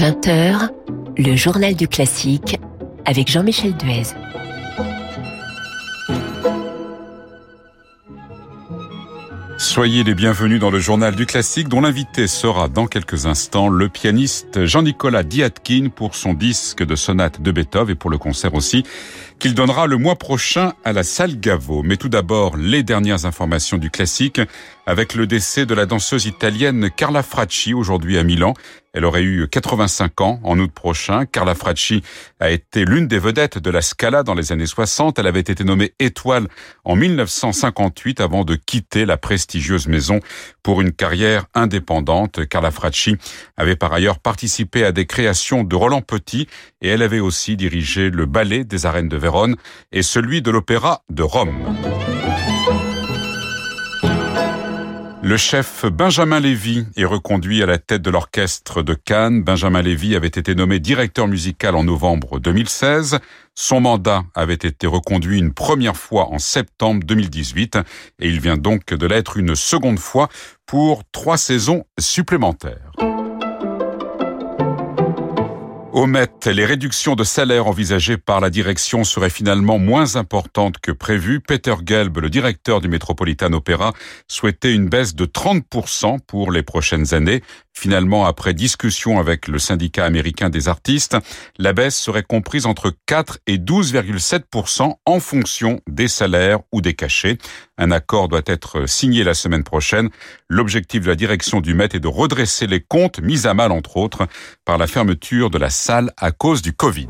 20h, 0.00 0.70
le 1.18 1.36
journal 1.36 1.74
du 1.74 1.86
classique 1.86 2.58
avec 3.04 3.30
Jean-Michel 3.30 3.76
Duez. 3.76 4.04
Soyez 9.58 10.02
les 10.02 10.14
bienvenus 10.14 10.58
dans 10.58 10.70
le 10.70 10.78
journal 10.78 11.14
du 11.14 11.26
classique 11.26 11.68
dont 11.68 11.82
l'invité 11.82 12.28
sera 12.28 12.68
dans 12.68 12.86
quelques 12.86 13.26
instants 13.26 13.68
le 13.68 13.90
pianiste 13.90 14.64
Jean-Nicolas 14.64 15.22
Diatkin 15.22 15.90
pour 15.94 16.14
son 16.14 16.32
disque 16.32 16.82
de 16.82 16.96
sonate 16.96 17.42
de 17.42 17.52
Beethoven 17.52 17.92
et 17.92 17.94
pour 17.94 18.08
le 18.08 18.16
concert 18.16 18.54
aussi 18.54 18.84
qu'il 19.38 19.54
donnera 19.54 19.86
le 19.86 19.98
mois 19.98 20.16
prochain 20.16 20.72
à 20.82 20.94
la 20.94 21.02
salle 21.02 21.38
Gaveau. 21.38 21.82
Mais 21.82 21.98
tout 21.98 22.08
d'abord, 22.08 22.56
les 22.56 22.82
dernières 22.82 23.26
informations 23.26 23.76
du 23.76 23.90
classique 23.90 24.40
avec 24.86 25.14
le 25.14 25.26
décès 25.26 25.66
de 25.66 25.74
la 25.74 25.84
danseuse 25.84 26.24
italienne 26.24 26.88
Carla 26.96 27.22
Fracci 27.22 27.74
aujourd'hui 27.74 28.16
à 28.16 28.22
Milan. 28.22 28.54
Elle 28.92 29.04
aurait 29.04 29.22
eu 29.22 29.46
85 29.46 30.20
ans 30.20 30.40
en 30.42 30.58
août 30.58 30.72
prochain. 30.72 31.24
Carla 31.24 31.54
Fracci 31.54 32.02
a 32.40 32.50
été 32.50 32.84
l'une 32.84 33.06
des 33.06 33.18
vedettes 33.18 33.58
de 33.58 33.70
la 33.70 33.82
Scala 33.82 34.22
dans 34.22 34.34
les 34.34 34.50
années 34.52 34.66
60. 34.66 35.18
Elle 35.18 35.26
avait 35.28 35.40
été 35.40 35.62
nommée 35.62 35.92
étoile 35.98 36.48
en 36.84 36.96
1958 36.96 38.20
avant 38.20 38.44
de 38.44 38.56
quitter 38.56 39.06
la 39.06 39.16
prestigieuse 39.16 39.86
maison 39.86 40.20
pour 40.62 40.80
une 40.80 40.92
carrière 40.92 41.46
indépendante. 41.54 42.46
Carla 42.46 42.70
Fracci 42.70 43.16
avait 43.56 43.76
par 43.76 43.92
ailleurs 43.92 44.18
participé 44.18 44.84
à 44.84 44.92
des 44.92 45.06
créations 45.06 45.62
de 45.62 45.76
Roland 45.76 46.02
Petit 46.02 46.48
et 46.82 46.88
elle 46.88 47.02
avait 47.02 47.20
aussi 47.20 47.56
dirigé 47.56 48.10
le 48.10 48.26
ballet 48.26 48.64
des 48.64 48.86
arènes 48.86 49.08
de 49.08 49.16
Vérone 49.16 49.56
et 49.92 50.02
celui 50.02 50.42
de 50.42 50.50
l'opéra 50.50 51.02
de 51.10 51.22
Rome. 51.22 52.19
Le 55.30 55.36
chef 55.36 55.86
Benjamin 55.86 56.40
Lévy 56.40 56.86
est 56.96 57.04
reconduit 57.04 57.62
à 57.62 57.66
la 57.66 57.78
tête 57.78 58.02
de 58.02 58.10
l'orchestre 58.10 58.82
de 58.82 58.94
Cannes. 58.94 59.44
Benjamin 59.44 59.80
Lévy 59.80 60.16
avait 60.16 60.26
été 60.26 60.56
nommé 60.56 60.80
directeur 60.80 61.28
musical 61.28 61.76
en 61.76 61.84
novembre 61.84 62.40
2016. 62.40 63.20
Son 63.54 63.80
mandat 63.80 64.24
avait 64.34 64.54
été 64.54 64.88
reconduit 64.88 65.38
une 65.38 65.54
première 65.54 65.96
fois 65.96 66.32
en 66.32 66.40
septembre 66.40 67.04
2018 67.06 67.78
et 68.18 68.28
il 68.28 68.40
vient 68.40 68.56
donc 68.56 68.86
de 68.86 69.06
l'être 69.06 69.36
une 69.36 69.54
seconde 69.54 70.00
fois 70.00 70.28
pour 70.66 71.04
trois 71.12 71.36
saisons 71.36 71.84
supplémentaires. 71.96 72.90
Met, 75.92 76.46
les 76.46 76.64
réductions 76.64 77.14
de 77.14 77.24
salaire 77.24 77.66
envisagées 77.66 78.16
par 78.16 78.40
la 78.40 78.50
direction 78.50 79.04
seraient 79.04 79.30
finalement 79.30 79.78
moins 79.78 80.16
importantes 80.16 80.78
que 80.78 80.92
prévu. 80.92 81.40
Peter 81.40 81.74
Gelb, 81.84 82.18
le 82.18 82.30
directeur 82.30 82.80
du 82.80 82.88
Metropolitan 82.88 83.52
Opera, 83.52 83.92
souhaitait 84.26 84.74
une 84.74 84.88
baisse 84.88 85.14
de 85.14 85.26
30% 85.26 86.18
pour 86.26 86.52
les 86.52 86.62
prochaines 86.62 87.12
années. 87.14 87.42
Finalement, 87.80 88.26
après 88.26 88.52
discussion 88.52 89.18
avec 89.18 89.48
le 89.48 89.58
syndicat 89.58 90.04
américain 90.04 90.50
des 90.50 90.68
artistes, 90.68 91.16
la 91.56 91.72
baisse 91.72 91.98
serait 91.98 92.22
comprise 92.22 92.66
entre 92.66 92.92
4 93.06 93.38
et 93.46 93.56
12,7% 93.56 94.96
en 95.06 95.18
fonction 95.18 95.80
des 95.88 96.06
salaires 96.06 96.58
ou 96.72 96.82
des 96.82 96.92
cachets. 96.92 97.38
Un 97.78 97.90
accord 97.90 98.28
doit 98.28 98.42
être 98.44 98.86
signé 98.86 99.24
la 99.24 99.32
semaine 99.32 99.64
prochaine. 99.64 100.10
L'objectif 100.50 101.04
de 101.04 101.08
la 101.08 101.16
direction 101.16 101.62
du 101.62 101.72
Met 101.72 101.88
est 101.94 102.00
de 102.00 102.06
redresser 102.06 102.66
les 102.66 102.82
comptes 102.82 103.18
mis 103.20 103.46
à 103.46 103.54
mal, 103.54 103.72
entre 103.72 103.96
autres, 103.96 104.28
par 104.66 104.76
la 104.76 104.86
fermeture 104.86 105.48
de 105.48 105.56
la 105.56 105.70
salle 105.70 106.12
à 106.18 106.32
cause 106.32 106.60
du 106.60 106.74
Covid 106.74 107.08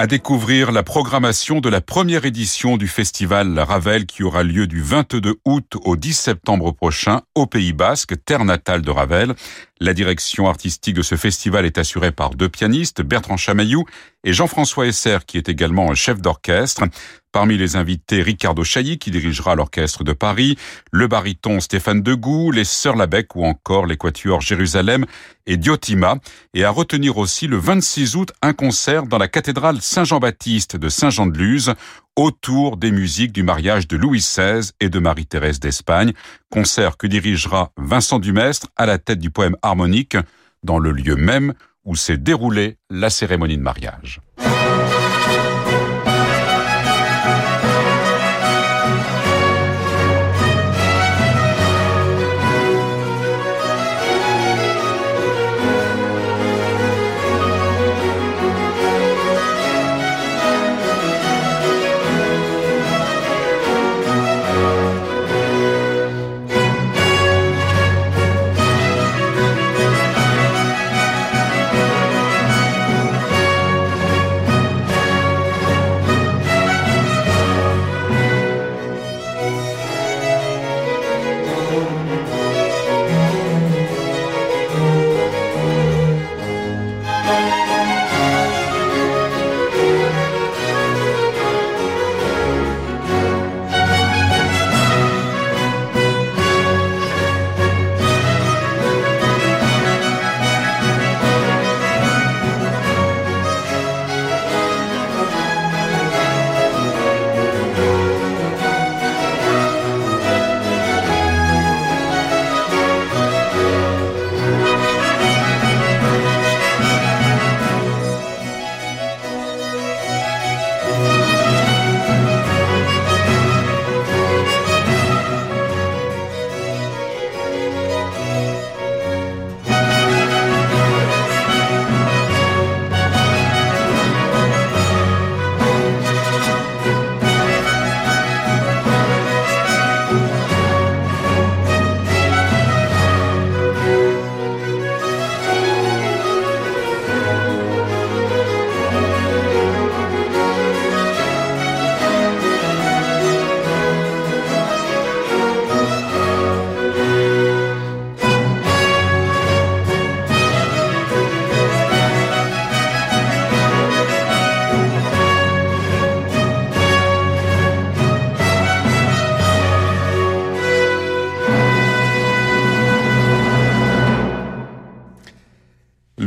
à 0.00 0.06
découvrir 0.06 0.72
la 0.72 0.82
programmation 0.82 1.60
de 1.60 1.68
la 1.68 1.82
première 1.82 2.24
édition 2.24 2.78
du 2.78 2.88
festival 2.88 3.58
Ravel 3.58 4.06
qui 4.06 4.22
aura 4.22 4.42
lieu 4.42 4.66
du 4.66 4.80
22 4.80 5.34
août 5.44 5.74
au 5.84 5.94
10 5.94 6.14
septembre 6.14 6.72
prochain 6.72 7.20
au 7.34 7.44
Pays 7.44 7.74
Basque, 7.74 8.14
terre 8.24 8.46
natale 8.46 8.80
de 8.80 8.90
Ravel. 8.90 9.34
La 9.78 9.92
direction 9.92 10.48
artistique 10.48 10.94
de 10.94 11.02
ce 11.02 11.16
festival 11.16 11.66
est 11.66 11.76
assurée 11.76 12.12
par 12.12 12.30
deux 12.30 12.48
pianistes, 12.48 13.02
Bertrand 13.02 13.36
Chamaillou 13.36 13.84
et 14.24 14.32
Jean-François 14.32 14.86
Esser, 14.86 15.18
qui 15.26 15.36
est 15.36 15.50
également 15.50 15.94
chef 15.94 16.18
d'orchestre. 16.18 16.84
Parmi 17.32 17.56
les 17.56 17.76
invités, 17.76 18.22
Ricardo 18.22 18.64
Chailly, 18.64 18.98
qui 18.98 19.12
dirigera 19.12 19.54
l'orchestre 19.54 20.02
de 20.02 20.12
Paris, 20.12 20.58
le 20.90 21.06
baryton 21.06 21.60
Stéphane 21.60 22.02
Degout, 22.02 22.50
les 22.50 22.64
Sœurs 22.64 22.96
Labec 22.96 23.36
ou 23.36 23.44
encore 23.44 23.86
l'équateur 23.86 24.40
Jérusalem 24.40 25.06
et 25.46 25.56
Diotima. 25.56 26.16
Et 26.54 26.64
à 26.64 26.70
retenir 26.70 27.18
aussi 27.18 27.46
le 27.46 27.56
26 27.56 28.16
août 28.16 28.32
un 28.42 28.52
concert 28.52 29.04
dans 29.04 29.18
la 29.18 29.28
cathédrale 29.28 29.80
Saint-Jean-Baptiste 29.80 30.76
de 30.76 30.88
Saint-Jean-de-Luz 30.88 31.74
autour 32.16 32.76
des 32.76 32.90
musiques 32.90 33.32
du 33.32 33.44
mariage 33.44 33.86
de 33.86 33.96
Louis 33.96 34.18
XVI 34.18 34.72
et 34.80 34.88
de 34.88 34.98
Marie-Thérèse 34.98 35.60
d'Espagne. 35.60 36.12
Concert 36.50 36.96
que 36.96 37.06
dirigera 37.06 37.70
Vincent 37.76 38.18
Dumestre 38.18 38.66
à 38.76 38.86
la 38.86 38.98
tête 38.98 39.20
du 39.20 39.30
poème 39.30 39.56
harmonique 39.62 40.16
dans 40.64 40.80
le 40.80 40.90
lieu 40.90 41.14
même 41.14 41.54
où 41.84 41.94
s'est 41.94 42.18
déroulée 42.18 42.76
la 42.90 43.08
cérémonie 43.08 43.56
de 43.56 43.62
mariage. 43.62 44.20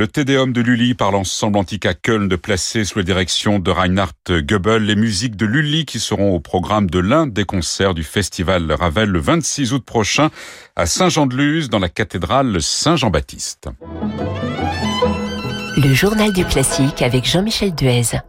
Le 0.03 0.07
Tédéum 0.07 0.51
de 0.51 0.59
Lully 0.59 0.95
par 0.95 1.11
l'ensemble 1.11 1.57
antique 1.57 1.85
à 1.85 1.94
Köln 1.94 2.27
de 2.27 2.35
placé 2.35 2.83
sous 2.83 3.00
la 3.00 3.05
direction 3.05 3.57
de 3.57 3.71
Reinhard 3.71 4.11
Goebel. 4.27 4.83
Les 4.83 4.97
musiques 4.97 5.38
de 5.38 5.45
Lully 5.45 5.85
qui 5.85 5.97
seront 6.01 6.35
au 6.35 6.41
programme 6.41 6.89
de 6.89 7.00
l'un 7.00 7.25
des 7.25 7.45
concerts 7.45 7.94
du 7.94 8.03
Festival 8.03 8.69
Ravel 8.69 9.07
le 9.07 9.19
26 9.21 9.71
août 9.71 9.85
prochain 9.85 10.29
à 10.75 10.88
Saint-Jean-de-Luz 10.88 11.69
dans 11.69 11.79
la 11.79 11.88
cathédrale 11.88 12.61
Saint-Jean-Baptiste. 12.61 13.69
Le 15.77 15.94
journal 15.94 16.33
du 16.33 16.44
classique 16.44 17.01
avec 17.01 17.23
Jean-Michel 17.23 17.73
Duez. 17.73 18.19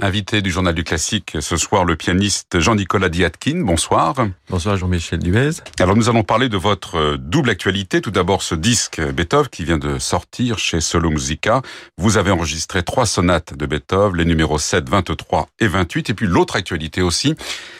Invité 0.00 0.42
du 0.42 0.52
journal 0.52 0.76
du 0.76 0.84
classique 0.84 1.36
ce 1.40 1.56
soir, 1.56 1.84
le 1.84 1.96
pianiste 1.96 2.60
Jean-Nicolas 2.60 3.08
Diatkin. 3.08 3.62
Bonsoir. 3.64 4.14
Bonsoir 4.48 4.76
Jean-Michel 4.76 5.18
Duez. 5.18 5.50
Alors 5.80 5.96
nous 5.96 6.08
allons 6.08 6.22
parler 6.22 6.48
de 6.48 6.56
votre 6.56 6.96
euh, 6.96 7.16
double 7.18 7.50
actualité. 7.50 8.00
Tout 8.00 8.12
d'abord 8.12 8.44
ce 8.44 8.54
disque 8.54 9.00
Beethoven 9.00 9.48
qui 9.48 9.64
vient 9.64 9.76
de 9.76 9.98
sortir 9.98 10.56
chez 10.60 10.80
Solo 10.80 11.10
Musica. 11.10 11.62
Vous 11.96 12.16
avez 12.16 12.30
enregistré 12.30 12.84
trois 12.84 13.06
sonates 13.06 13.54
de 13.54 13.66
Beethoven, 13.66 14.16
les 14.16 14.24
numéros 14.24 14.58
7, 14.58 14.88
23 14.88 15.48
et 15.58 15.66
28. 15.66 16.10
Et 16.10 16.14
puis 16.14 16.28
l'autre 16.28 16.54
actualité 16.54 17.02
aussi, 17.02 17.34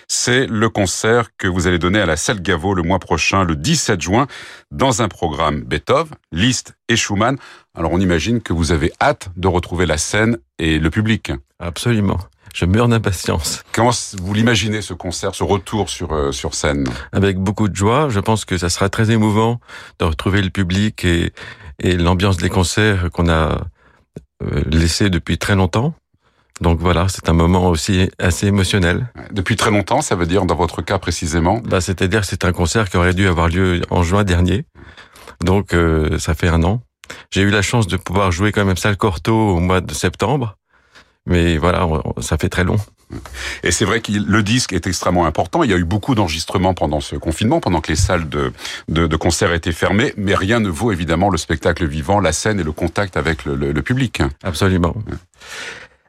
c'est 0.09 0.49
le 0.49 0.69
concert 0.71 1.37
que 1.37 1.47
vous 1.47 1.69
allez 1.69 1.79
donner 1.79 2.01
à 2.01 2.07
la 2.07 2.17
Salle 2.17 2.43
Gaveau 2.43 2.75
le 2.75 2.83
mois 2.83 2.99
prochain, 2.99 3.45
le 3.45 3.55
17 3.55 4.01
juin, 4.01 4.27
dans 4.73 5.03
un 5.03 5.09
programme 5.09 5.61
Beethoven, 5.61 6.17
Liszt 6.33 6.75
et 6.89 6.97
Schumann. 6.97 7.37
Alors 7.79 7.93
on 7.93 8.01
imagine 8.01 8.41
que 8.41 8.53
vous 8.53 8.73
avez 8.73 8.93
hâte 9.01 9.31
de 9.37 9.47
retrouver 9.47 9.87
la 9.87 9.99
scène 9.99 10.39
et 10.59 10.81
le 10.81 10.91
public. 10.91 11.31
Absolument. 11.61 12.19
Je 12.53 12.65
meurs 12.65 12.89
d'impatience. 12.89 13.63
Comment 13.73 13.93
vous 14.21 14.35
l'imaginez 14.35 14.83
ce 14.83 14.95
concert, 14.95 15.33
ce 15.37 15.45
retour 15.45 15.89
sur 15.89 16.13
euh, 16.13 16.33
sur 16.33 16.55
scène? 16.55 16.89
Avec 17.13 17.39
beaucoup 17.39 17.69
de 17.69 17.77
joie. 17.77 18.09
Je 18.09 18.19
pense 18.19 18.45
que 18.45 18.59
ça 18.59 18.69
sera 18.69 18.89
très 18.89 19.13
émouvant 19.13 19.61
de 20.01 20.07
retrouver 20.07 20.43
le 20.43 20.51
public 20.51 21.05
et, 21.05 21.33
et 21.79 21.97
l'ambiance 21.97 22.37
des 22.37 22.49
concerts 22.49 23.11
qu'on 23.13 23.29
a 23.29 23.69
euh, 24.43 24.63
laissé 24.67 25.09
depuis 25.09 25.39
très 25.39 25.55
longtemps. 25.55 25.95
Donc 26.61 26.81
voilà, 26.81 27.07
c'est 27.09 27.29
un 27.29 27.33
moment 27.33 27.69
aussi 27.69 28.11
assez 28.19 28.49
émotionnel. 28.49 29.07
Depuis 29.31 29.55
très 29.55 29.71
longtemps, 29.71 30.01
ça 30.01 30.17
veut 30.17 30.27
dire 30.27 30.47
dans 30.47 30.57
votre 30.57 30.83
cas 30.83 30.99
précisément? 30.99 31.61
Bah, 31.65 31.81
C'est-à-dire 31.81 32.25
c'est 32.25 32.45
un 32.45 32.53
concert 32.53 32.91
qui 32.91 32.97
aurait 32.97 33.15
dû 33.15 33.29
avoir 33.29 33.49
lieu 33.49 33.83
en 33.91 34.03
juin 34.03 34.25
dernier. 34.25 34.65
Donc 35.45 35.75
euh, 35.75 36.19
ça 36.19 36.35
fait 36.35 36.49
un 36.49 36.65
an. 36.65 36.83
J'ai 37.31 37.43
eu 37.43 37.51
la 37.51 37.63
chance 37.63 37.87
de 37.87 37.97
pouvoir 37.97 38.33
jouer 38.33 38.53
quand 38.53 38.65
même 38.65 38.77
salle 38.77 38.97
Corto 38.97 39.35
au 39.35 39.61
mois 39.61 39.81
de 39.81 39.93
septembre. 39.95 40.57
Mais 41.27 41.59
voilà, 41.59 41.87
ça 42.21 42.39
fait 42.39 42.49
très 42.49 42.65
long. 42.65 42.79
Et 43.63 43.71
c'est 43.71 43.85
vrai 43.85 44.01
que 44.01 44.13
le 44.13 44.43
disque 44.43 44.73
est 44.73 44.87
extrêmement 44.87 45.27
important. 45.27 45.63
Il 45.63 45.71
y 45.71 45.75
a 45.75 45.77
eu 45.77 45.85
beaucoup 45.85 46.15
d'enregistrements 46.15 46.75
pendant 46.75 47.01
ce 47.01 47.17
confinement, 47.17 47.61
pendant 47.61 47.81
que 47.81 47.91
les 47.91 47.97
salles 47.97 48.29
de, 48.29 48.53
de, 48.89 49.07
de, 49.07 49.17
concert 49.17 49.53
étaient 49.53 49.73
fermées, 49.73 50.13
mais 50.17 50.35
rien 50.35 50.61
ne 50.61 50.69
vaut 50.69 50.93
évidemment 50.93 51.31
le 51.31 51.39
spectacle 51.39 51.87
vivant, 51.87 52.21
la 52.21 52.33
scène 52.33 52.61
et 52.61 52.63
le 52.63 52.73
contact 52.73 53.17
avec 53.17 53.45
le, 53.45 53.55
le, 53.55 53.73
le 53.73 53.83
public. 53.83 54.23
Absolument. 54.43 54.95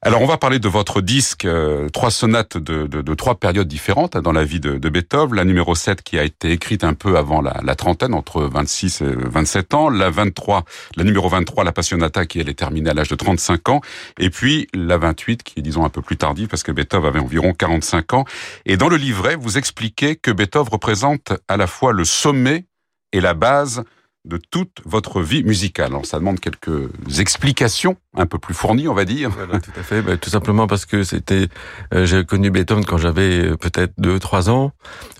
Alors 0.02 0.22
on 0.22 0.26
va 0.26 0.38
parler 0.38 0.60
de 0.60 0.70
votre 0.70 1.02
disque, 1.02 1.44
euh, 1.44 1.90
trois 1.90 2.10
sonates 2.10 2.56
de, 2.56 2.88
de, 2.88 3.02
de, 3.02 3.14
trois 3.16 3.36
périodes 3.36 3.68
différentes 3.68 4.16
hein, 4.16 4.22
dans 4.22 4.32
la 4.32 4.46
vie 4.46 4.62
de, 4.62 4.78
de, 4.78 4.90
Beethoven. 4.90 5.36
La 5.36 5.44
numéro 5.44 5.76
7 5.76 6.04
qui 6.04 6.18
a 6.18 6.24
été 6.24 6.54
écrite 6.54 6.86
un 6.86 6.94
peu 6.94 7.18
avant 7.18 7.42
la, 7.42 7.76
trentaine, 7.76 8.14
entre 8.14 8.44
26 8.44 9.02
et 9.02 9.14
27 9.14 9.74
ans. 9.74 9.90
La 9.90 10.10
23, 10.10 10.64
la 10.96 11.04
numéro 11.04 11.28
23, 11.28 11.66
la 11.66 11.74
Passionata 11.74 12.26
qui 12.26 12.40
elle 12.40 12.48
est 12.48 12.54
terminée 12.54 12.90
à 12.90 12.94
l'âge 12.94 13.10
de 13.10 13.16
35 13.16 13.68
ans. 13.68 13.82
Et 14.18 14.30
puis 14.30 14.70
la 14.74 14.98
28 14.98 15.44
qui 15.44 15.60
est 15.60 15.64
disons 15.64 15.84
un 15.84 15.90
peu 15.90 16.02
plus 16.02 16.16
tardive 16.16 16.48
parce 16.48 16.64
que 16.64 16.72
Beethoven 16.72 17.10
avait 17.10 17.20
environ 17.20 17.52
45 17.52 18.14
ans. 18.14 18.26
Et 18.66 18.78
dans 18.78 18.88
le 18.88 18.96
livret, 18.96 19.36
vous 19.36 19.58
expliquez 19.58 20.16
que 20.16 20.32
Beethoven 20.32 20.72
représente 20.72 21.34
à 21.50 21.58
la 21.58 21.68
fois 21.68 21.92
le 21.92 22.06
sommet 22.06 22.68
et 23.12 23.20
la 23.20 23.34
base 23.34 23.84
de 24.26 24.38
toute 24.52 24.82
votre 24.86 25.22
vie 25.22 25.44
musicale. 25.44 25.88
Alors 25.88 26.06
ça 26.06 26.20
demande 26.20 26.40
quelques 26.40 26.90
explications 27.20 27.96
un 28.16 28.26
peu 28.26 28.38
plus 28.38 28.54
fournies, 28.54 28.88
on 28.88 28.94
va 28.94 29.06
dire. 29.06 29.30
Voilà, 29.30 29.60
tout 29.60 29.72
à 29.78 29.84
fait. 29.84 30.02
Ben, 30.02 30.18
tout 30.18 30.30
simplement 30.30 30.68
parce 30.68 30.86
que 30.86 31.04
c'était, 31.04 31.48
euh, 31.94 32.06
j'ai 32.06 32.26
connu 32.26 32.52
Beethoven 32.52 32.86
quand 32.86 32.98
j'avais 32.98 33.46
euh, 33.46 33.58
peut-être 33.58 33.94
deux, 33.98 34.20
trois 34.20 34.50
ans. 34.50 34.72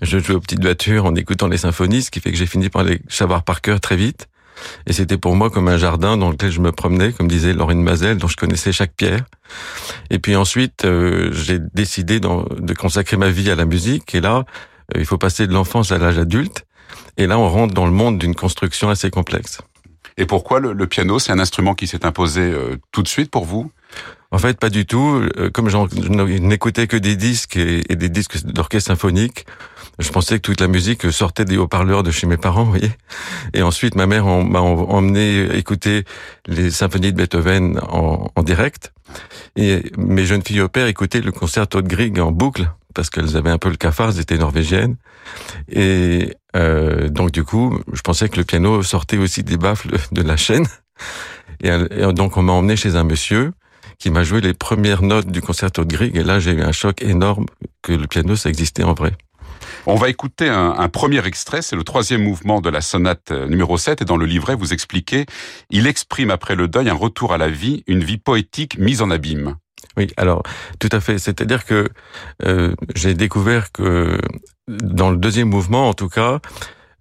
Je 0.02 0.18
jouais 0.18 0.34
aux 0.34 0.40
petites 0.40 0.62
voitures 0.62 1.06
en 1.06 1.14
écoutant 1.14 1.48
les 1.48 1.56
symphonies, 1.56 2.02
ce 2.02 2.10
qui 2.10 2.20
fait 2.20 2.30
que 2.30 2.36
j'ai 2.36 2.46
fini 2.46 2.68
par 2.68 2.84
les 2.84 3.00
savoir 3.08 3.42
par 3.42 3.62
cœur 3.62 3.80
très 3.80 3.96
vite. 3.96 4.28
Et 4.86 4.92
c'était 4.92 5.16
pour 5.16 5.34
moi 5.34 5.48
comme 5.48 5.68
un 5.68 5.78
jardin 5.78 6.18
dans 6.18 6.30
lequel 6.30 6.50
je 6.50 6.60
me 6.60 6.70
promenais, 6.70 7.12
comme 7.12 7.28
disait 7.28 7.54
Laurine 7.54 7.82
Mazel, 7.82 8.18
dont 8.18 8.28
je 8.28 8.36
connaissais 8.36 8.72
chaque 8.72 8.92
pierre. 8.94 9.24
Et 10.10 10.18
puis 10.18 10.36
ensuite, 10.36 10.84
euh, 10.84 11.30
j'ai 11.32 11.58
décidé 11.58 12.20
de 12.20 12.74
consacrer 12.74 13.16
ma 13.16 13.30
vie 13.30 13.50
à 13.50 13.54
la 13.54 13.64
musique. 13.64 14.14
Et 14.14 14.20
là, 14.20 14.44
il 14.94 15.06
faut 15.06 15.16
passer 15.16 15.46
de 15.46 15.54
l'enfance 15.54 15.92
à 15.92 15.98
l'âge 15.98 16.18
adulte. 16.18 16.66
Et 17.20 17.26
là, 17.26 17.38
on 17.38 17.50
rentre 17.50 17.74
dans 17.74 17.84
le 17.84 17.92
monde 17.92 18.18
d'une 18.18 18.34
construction 18.34 18.88
assez 18.88 19.10
complexe. 19.10 19.58
Et 20.16 20.24
pourquoi 20.24 20.58
le, 20.58 20.72
le 20.72 20.86
piano 20.86 21.18
C'est 21.18 21.32
un 21.32 21.38
instrument 21.38 21.74
qui 21.74 21.86
s'est 21.86 22.06
imposé 22.06 22.40
euh, 22.40 22.76
tout 22.92 23.02
de 23.02 23.08
suite 23.08 23.30
pour 23.30 23.44
vous? 23.44 23.70
En 24.30 24.38
fait, 24.38 24.58
pas 24.58 24.70
du 24.70 24.86
tout. 24.86 25.28
Euh, 25.36 25.50
comme 25.50 25.68
je 25.68 25.76
n'écoutais 26.38 26.86
que 26.86 26.96
des 26.96 27.16
disques 27.16 27.58
et, 27.58 27.82
et 27.92 27.96
des 27.96 28.08
disques 28.08 28.42
d'orchestre 28.46 28.88
symphonique, 28.88 29.44
je 29.98 30.08
pensais 30.10 30.36
que 30.36 30.42
toute 30.42 30.62
la 30.62 30.68
musique 30.68 31.12
sortait 31.12 31.44
des 31.44 31.58
haut-parleurs 31.58 32.02
de 32.02 32.10
chez 32.10 32.26
mes 32.26 32.38
parents, 32.38 32.64
vous 32.64 32.70
voyez. 32.70 32.92
Et 33.52 33.60
ensuite, 33.60 33.96
ma 33.96 34.06
mère 34.06 34.24
m'a 34.24 34.60
emmené 34.60 35.54
écouter 35.58 36.04
les 36.46 36.70
symphonies 36.70 37.12
de 37.12 37.18
Beethoven 37.18 37.80
en, 37.86 38.30
en, 38.34 38.42
direct. 38.42 38.94
Et 39.56 39.82
mes 39.98 40.24
jeunes 40.24 40.42
filles 40.42 40.62
au 40.62 40.68
père 40.68 40.86
écoutaient 40.86 41.20
le 41.20 41.32
concerto 41.32 41.82
de 41.82 41.88
Grieg 41.88 42.18
en 42.18 42.32
boucle 42.32 42.70
parce 42.94 43.10
qu'elles 43.10 43.36
avaient 43.36 43.50
un 43.50 43.58
peu 43.58 43.70
le 43.70 43.76
cafard, 43.76 44.10
elles 44.10 44.20
étaient 44.20 44.38
norvégiennes. 44.38 44.96
Et 45.70 46.34
euh, 46.56 47.08
donc 47.08 47.30
du 47.30 47.44
coup, 47.44 47.78
je 47.92 48.00
pensais 48.00 48.28
que 48.28 48.36
le 48.36 48.44
piano 48.44 48.82
sortait 48.82 49.18
aussi 49.18 49.42
des 49.42 49.56
baffles 49.56 49.96
de 50.12 50.22
la 50.22 50.36
chaîne. 50.36 50.66
Et, 51.62 51.68
et 51.68 52.12
donc 52.12 52.36
on 52.36 52.42
m'a 52.42 52.52
emmené 52.52 52.76
chez 52.76 52.96
un 52.96 53.04
monsieur 53.04 53.52
qui 53.98 54.10
m'a 54.10 54.24
joué 54.24 54.40
les 54.40 54.54
premières 54.54 55.02
notes 55.02 55.28
du 55.28 55.42
concerto 55.42 55.84
de 55.84 55.94
Grieg. 55.94 56.16
Et 56.16 56.24
là, 56.24 56.40
j'ai 56.40 56.52
eu 56.52 56.62
un 56.62 56.72
choc 56.72 57.02
énorme 57.02 57.46
que 57.82 57.92
le 57.92 58.06
piano, 58.06 58.34
ça 58.34 58.48
existait 58.48 58.82
en 58.82 58.94
vrai. 58.94 59.12
On 59.86 59.94
va 59.94 60.08
écouter 60.08 60.48
un, 60.48 60.74
un 60.78 60.88
premier 60.88 61.24
extrait, 61.26 61.62
c'est 61.62 61.76
le 61.76 61.84
troisième 61.84 62.22
mouvement 62.22 62.60
de 62.60 62.70
la 62.70 62.80
sonate 62.80 63.30
euh, 63.30 63.46
numéro 63.46 63.76
7, 63.76 64.02
et 64.02 64.04
dans 64.04 64.16
le 64.16 64.26
livret, 64.26 64.54
vous 64.54 64.72
expliquez, 64.72 65.26
il 65.70 65.86
exprime 65.86 66.30
après 66.30 66.54
le 66.54 66.66
deuil 66.66 66.88
un 66.88 66.94
retour 66.94 67.32
à 67.32 67.38
la 67.38 67.48
vie, 67.48 67.84
une 67.86 68.02
vie 68.02 68.18
poétique 68.18 68.78
mise 68.78 69.02
en 69.02 69.10
abîme. 69.10 69.56
Oui, 69.96 70.08
alors 70.16 70.42
tout 70.78 70.88
à 70.92 71.00
fait. 71.00 71.18
C'est-à-dire 71.18 71.64
que 71.64 71.88
euh, 72.44 72.74
j'ai 72.94 73.14
découvert 73.14 73.72
que 73.72 74.18
dans 74.68 75.10
le 75.10 75.16
deuxième 75.16 75.48
mouvement, 75.48 75.88
en 75.88 75.94
tout 75.94 76.08
cas, 76.08 76.40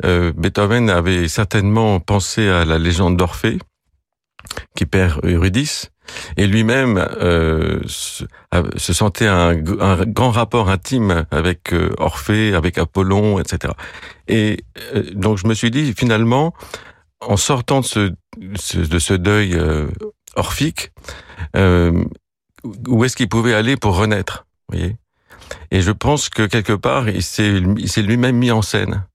euh, 0.05 0.31
Beethoven 0.35 0.89
avait 0.89 1.27
certainement 1.27 1.99
pensé 1.99 2.47
à 2.47 2.65
la 2.65 2.79
légende 2.79 3.17
d'Orphée, 3.17 3.59
qui 4.75 4.85
perd 4.85 5.23
Eurydice, 5.23 5.91
et 6.37 6.47
lui-même 6.47 6.97
euh, 6.97 7.79
se, 7.85 8.23
se, 8.77 8.93
sentait 8.93 9.27
un, 9.27 9.49
un, 9.79 10.05
grand 10.05 10.31
rapport 10.31 10.69
intime 10.69 11.25
avec 11.31 11.73
euh, 11.73 11.91
Orphée, 11.97 12.53
avec 12.53 12.77
Apollon, 12.77 13.39
etc. 13.39 13.73
Et 14.27 14.63
euh, 14.95 15.03
donc 15.13 15.37
je 15.37 15.47
me 15.47 15.53
suis 15.53 15.71
dit 15.71 15.93
finalement, 15.93 16.53
en 17.21 17.37
sortant 17.37 17.81
de 17.81 17.85
ce, 17.85 18.77
de 18.77 18.99
ce 18.99 19.13
deuil 19.13 19.55
euh, 19.55 19.87
orphique, 20.35 20.91
où 22.63 23.03
est-ce 23.03 23.15
qu'il 23.15 23.29
pouvait 23.29 23.53
aller 23.53 23.77
pour 23.77 23.95
renaître, 23.95 24.45
voyez? 24.67 24.97
Et 25.71 25.81
je 25.81 25.91
pense 25.91 26.29
que 26.29 26.45
quelque 26.45 26.73
part, 26.73 27.09
il 27.09 27.23
s'est 27.23 27.59
lui-même 28.01 28.37
mis 28.37 28.51
en 28.51 28.61
scène. 28.61 29.05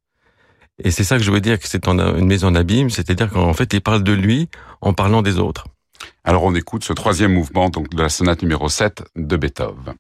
Et 0.82 0.90
c'est 0.90 1.04
ça 1.04 1.16
que 1.16 1.22
je 1.22 1.30
veux 1.30 1.40
dire 1.40 1.58
que 1.60 1.68
c'est 1.68 1.86
une 1.86 2.26
mise 2.26 2.44
en 2.44 2.54
abîme, 2.54 2.90
c'est-à-dire 2.90 3.30
qu'en 3.30 3.52
fait, 3.54 3.72
il 3.72 3.80
parle 3.80 4.02
de 4.02 4.12
lui 4.12 4.48
en 4.80 4.92
parlant 4.92 5.22
des 5.22 5.38
autres. 5.38 5.66
Alors 6.24 6.42
on 6.42 6.54
écoute 6.54 6.84
ce 6.84 6.92
troisième 6.92 7.32
mouvement 7.32 7.68
donc 7.68 7.88
de 7.90 8.02
la 8.02 8.08
sonate 8.08 8.42
numéro 8.42 8.68
7 8.68 9.04
de 9.14 9.36
Beethoven. 9.36 9.94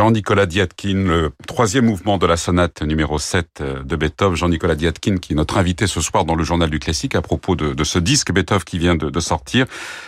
Jean-Nicolas 0.00 0.46
Diatkin, 0.46 1.04
le 1.04 1.30
troisième 1.46 1.84
mouvement 1.84 2.16
de 2.16 2.26
la 2.26 2.38
sonate 2.38 2.80
numéro 2.80 3.18
7 3.18 3.58
euh, 3.60 3.82
de 3.82 3.96
Beethoven. 3.96 4.34
Jean-Nicolas 4.34 4.74
Diatkin, 4.74 5.18
qui 5.18 5.34
est 5.34 5.36
notre 5.36 5.58
invité 5.58 5.86
ce 5.86 6.00
soir 6.00 6.24
dans 6.24 6.36
le 6.36 6.42
journal 6.42 6.70
du 6.70 6.78
classique 6.78 7.14
à 7.14 7.20
propos 7.20 7.54
de, 7.54 7.84
ce 7.84 7.98
disque 7.98 8.32
Beethoven 8.32 8.64
qui 8.64 8.78
vient 8.78 8.94
de, 8.94 9.20
sortir, 9.20 9.66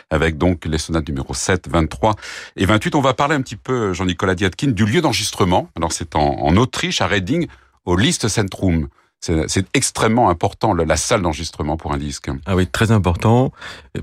avec 0.08 0.38
donc 0.38 0.64
les 0.64 0.78
sonates 0.78 1.06
numéro 1.06 1.34
7, 1.34 1.68
23 1.68 2.14
et 2.56 2.64
28. 2.64 2.94
On 2.94 3.02
va 3.02 3.12
parler 3.12 3.34
un 3.34 3.42
petit 3.42 3.56
peu, 3.56 3.92
Jean-Nicolas 3.92 4.34
Diatkin, 4.34 4.68
du 4.68 4.87
lieu 4.87 5.02
d'enregistrement. 5.02 5.68
Alors 5.76 5.92
c'est 5.92 6.16
en, 6.16 6.56
Autriche, 6.56 7.02
à 7.02 7.06
Reading, 7.06 7.46
au 7.84 7.94
List 7.94 8.28
Centrum. 8.28 8.88
C'est 9.25 9.67
extrêmement 9.73 10.31
important, 10.31 10.75
la 10.75 10.97
salle 10.97 11.23
d'enregistrement 11.23 11.76
pour 11.76 11.93
un 11.93 11.97
disque. 11.97 12.29
Ah 12.45 12.57
oui, 12.57 12.67
très 12.67 12.91
important, 12.91 13.52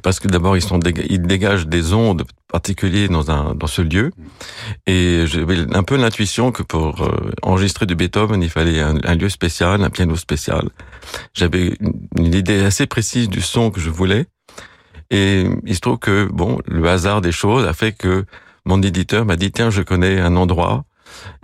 parce 0.01 0.17
que 0.21 0.29
d'abord, 0.29 0.55
ils, 0.55 0.61
sont 0.61 0.79
ils 0.79 1.21
dégagent 1.21 1.67
des 1.67 1.93
ondes 1.93 2.23
particulières 2.47 3.09
dans, 3.09 3.29
un, 3.29 3.53
dans 3.53 3.67
ce 3.67 3.81
lieu. 3.81 4.11
Et 4.87 5.25
j'avais 5.27 5.57
un 5.75 5.83
peu 5.83 5.97
l'intuition 5.97 6.53
que 6.53 6.63
pour 6.63 7.01
euh, 7.01 7.31
enregistrer 7.41 7.85
du 7.85 7.95
Beethoven, 7.95 8.41
il 8.41 8.49
fallait 8.49 8.79
un, 8.79 9.15
lieu 9.15 9.27
spécial, 9.27 9.83
un 9.83 9.89
piano 9.89 10.15
spécial. 10.15 10.69
J'avais 11.33 11.73
une 12.17 12.33
idée 12.33 12.63
assez 12.63 12.87
précise 12.87 13.27
du 13.27 13.41
son 13.41 13.71
que 13.71 13.81
je 13.81 13.89
voulais. 13.89 14.25
Et 15.11 15.49
il 15.65 15.75
se 15.75 15.81
trouve 15.81 15.97
que, 15.97 16.29
bon, 16.31 16.59
le 16.65 16.87
hasard 16.87 17.19
des 17.19 17.33
choses 17.33 17.65
a 17.65 17.73
fait 17.73 17.91
que 17.91 18.25
mon 18.65 18.81
éditeur 18.81 19.25
m'a 19.25 19.35
dit, 19.35 19.51
tiens, 19.51 19.69
je 19.69 19.81
connais 19.81 20.21
un 20.21 20.37
endroit 20.37 20.85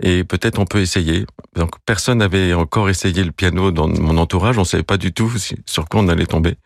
et 0.02 0.24
peut-être 0.24 0.58
on 0.58 0.64
peut 0.64 0.80
essayer. 0.80 1.26
Donc 1.54 1.70
personne 1.84 2.18
n'avait 2.18 2.52
encore 2.54 2.88
essayé 2.88 3.24
le 3.24 3.32
piano 3.32 3.70
dans 3.70 3.88
mon 3.88 4.18
entourage, 4.18 4.58
on 4.58 4.64
savait 4.64 4.82
pas 4.82 4.96
du 4.96 5.12
tout 5.12 5.32
sur 5.66 5.88
quoi 5.88 6.00
on 6.00 6.08
allait 6.08 6.26
tomber. 6.26 6.56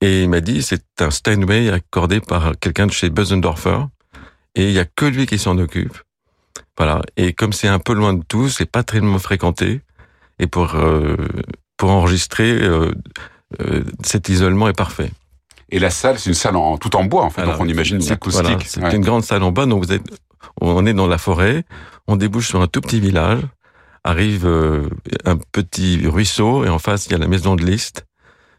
Et 0.00 0.22
il 0.22 0.28
m'a 0.28 0.40
dit 0.40 0.62
c'est 0.62 0.84
un 1.00 1.10
Steinway 1.10 1.70
accordé 1.70 2.20
par 2.20 2.52
quelqu'un 2.60 2.86
de 2.86 2.92
chez 2.92 3.10
Bösendorfer 3.10 3.78
et 4.54 4.68
il 4.68 4.72
y 4.72 4.78
a 4.78 4.84
que 4.84 5.06
lui 5.06 5.26
qui 5.26 5.38
s'en 5.38 5.58
occupe. 5.58 5.96
Voilà. 6.76 7.02
Et 7.16 7.32
comme 7.32 7.52
c'est 7.52 7.68
un 7.68 7.78
peu 7.78 7.92
loin 7.92 8.14
de 8.14 8.22
tout, 8.26 8.48
c'est 8.48 8.70
pas 8.70 8.82
très 8.82 9.00
fréquenté. 9.18 9.80
Et 10.38 10.46
pour 10.46 10.74
euh, 10.74 11.16
pour 11.76 11.90
enregistrer, 11.90 12.50
euh, 12.50 12.92
euh, 13.60 13.84
cet 14.04 14.28
isolement 14.28 14.68
est 14.68 14.76
parfait. 14.76 15.10
Et 15.70 15.78
la 15.78 15.90
salle, 15.90 16.18
c'est 16.18 16.28
une 16.30 16.34
salle 16.34 16.56
en, 16.56 16.76
tout 16.76 16.94
en 16.96 17.04
bois, 17.04 17.24
en 17.24 17.30
fait. 17.30 17.44
donc 17.44 17.56
on 17.58 17.66
imagine 17.66 17.96
une 17.96 18.12
acoustique. 18.12 18.42
Voilà, 18.42 18.58
c'est 18.64 18.82
ouais. 18.82 18.94
une 18.94 19.02
grande 19.02 19.24
salle 19.24 19.42
en 19.42 19.52
bois. 19.52 19.66
Donc 19.66 19.84
vous 19.84 19.92
êtes, 19.92 20.02
on 20.60 20.86
est 20.86 20.94
dans 20.94 21.06
la 21.06 21.18
forêt, 21.18 21.64
on 22.06 22.16
débouche 22.16 22.48
sur 22.48 22.60
un 22.60 22.66
tout 22.66 22.80
petit 22.80 23.00
village, 23.00 23.40
arrive 24.04 24.46
euh, 24.46 24.88
un 25.24 25.36
petit 25.36 26.06
ruisseau 26.06 26.64
et 26.64 26.68
en 26.68 26.78
face 26.78 27.06
il 27.06 27.12
y 27.12 27.14
a 27.14 27.18
la 27.18 27.28
maison 27.28 27.56
de 27.56 27.64
Liszt. 27.64 28.06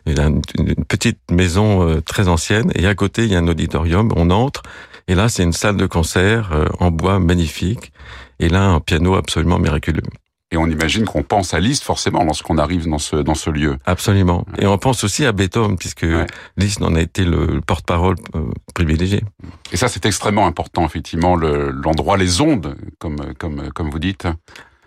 Il 0.06 0.20
une 0.20 0.76
petite 0.86 1.20
maison 1.32 1.88
euh, 1.88 2.02
très 2.02 2.28
ancienne 2.28 2.72
et 2.76 2.88
à 2.88 2.96
côté 2.96 3.24
il 3.24 3.32
y 3.32 3.36
a 3.36 3.40
un 3.40 3.48
auditorium. 3.48 4.12
On 4.16 4.30
entre 4.32 4.64
et 5.08 5.16
là 5.16 5.30
c'est 5.30 5.44
une 5.44 5.54
salle 5.54 5.78
de 5.78 5.86
concert 5.86 6.52
euh, 6.54 6.68
en 6.80 6.92
bois 6.92 7.20
magnifique 7.20 7.94
et 8.40 8.50
là 8.50 8.64
un 8.64 8.80
piano 8.80 9.16
absolument 9.16 9.60
miraculeux. 9.60 10.04
Et 10.54 10.58
on 10.58 10.68
imagine 10.68 11.06
qu'on 11.06 11.24
pense 11.24 11.56
à 11.56 11.60
Liszt 11.60 11.84
forcément 11.84 12.24
lorsqu'on 12.24 12.60
arrive 12.60 12.88
dans 12.88 13.00
ce 13.00 13.16
dans 13.16 13.34
ce 13.34 13.50
lieu. 13.50 13.78
Absolument. 13.86 14.46
Et 14.60 14.68
on 14.68 14.78
pense 14.78 15.04
aussi 15.04 15.26
à 15.26 15.32
Beethoven 15.32 15.78
puisque 15.78 16.04
ouais. 16.04 16.28
Liszt 16.58 16.80
en 16.84 16.94
a 16.94 17.02
été 17.02 17.26
le 17.26 17.60
porte-parole 17.60 18.18
euh, 18.36 18.52
privilégié. 18.76 19.24
Et 19.72 19.78
ça 19.78 19.88
c'est 19.88 20.06
extrêmement 20.06 20.46
important 20.46 20.86
effectivement 20.86 21.36
l'endroit, 21.36 22.18
le, 22.18 22.24
les 22.24 22.40
ondes 22.40 22.78
comme 23.00 23.34
comme 23.40 23.72
comme 23.72 23.90
vous 23.90 23.98
dites. 23.98 24.28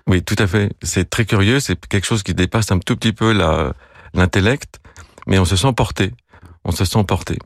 Oui, 0.07 0.23
tout 0.23 0.37
à 0.39 0.47
fait. 0.47 0.73
C'est 0.83 1.11
très 1.11 1.25
curieux. 1.25 1.59
C'est 1.59 1.85
quelque 1.89 2.07
chose 2.07 2.23
qui 2.23 2.33
dépasse 2.33 2.71
un 2.71 2.79
tout 2.79 2.95
petit 2.95 3.13
peu 3.13 3.33
l'intellect, 4.15 4.79
mais 5.27 5.41
on 5.41 5.45
se 5.45 5.57
sent 5.57 5.73
porté. 5.73 6.13
On 6.65 6.71
se 6.71 6.85
sent 6.85 7.03
porté. 7.03 7.39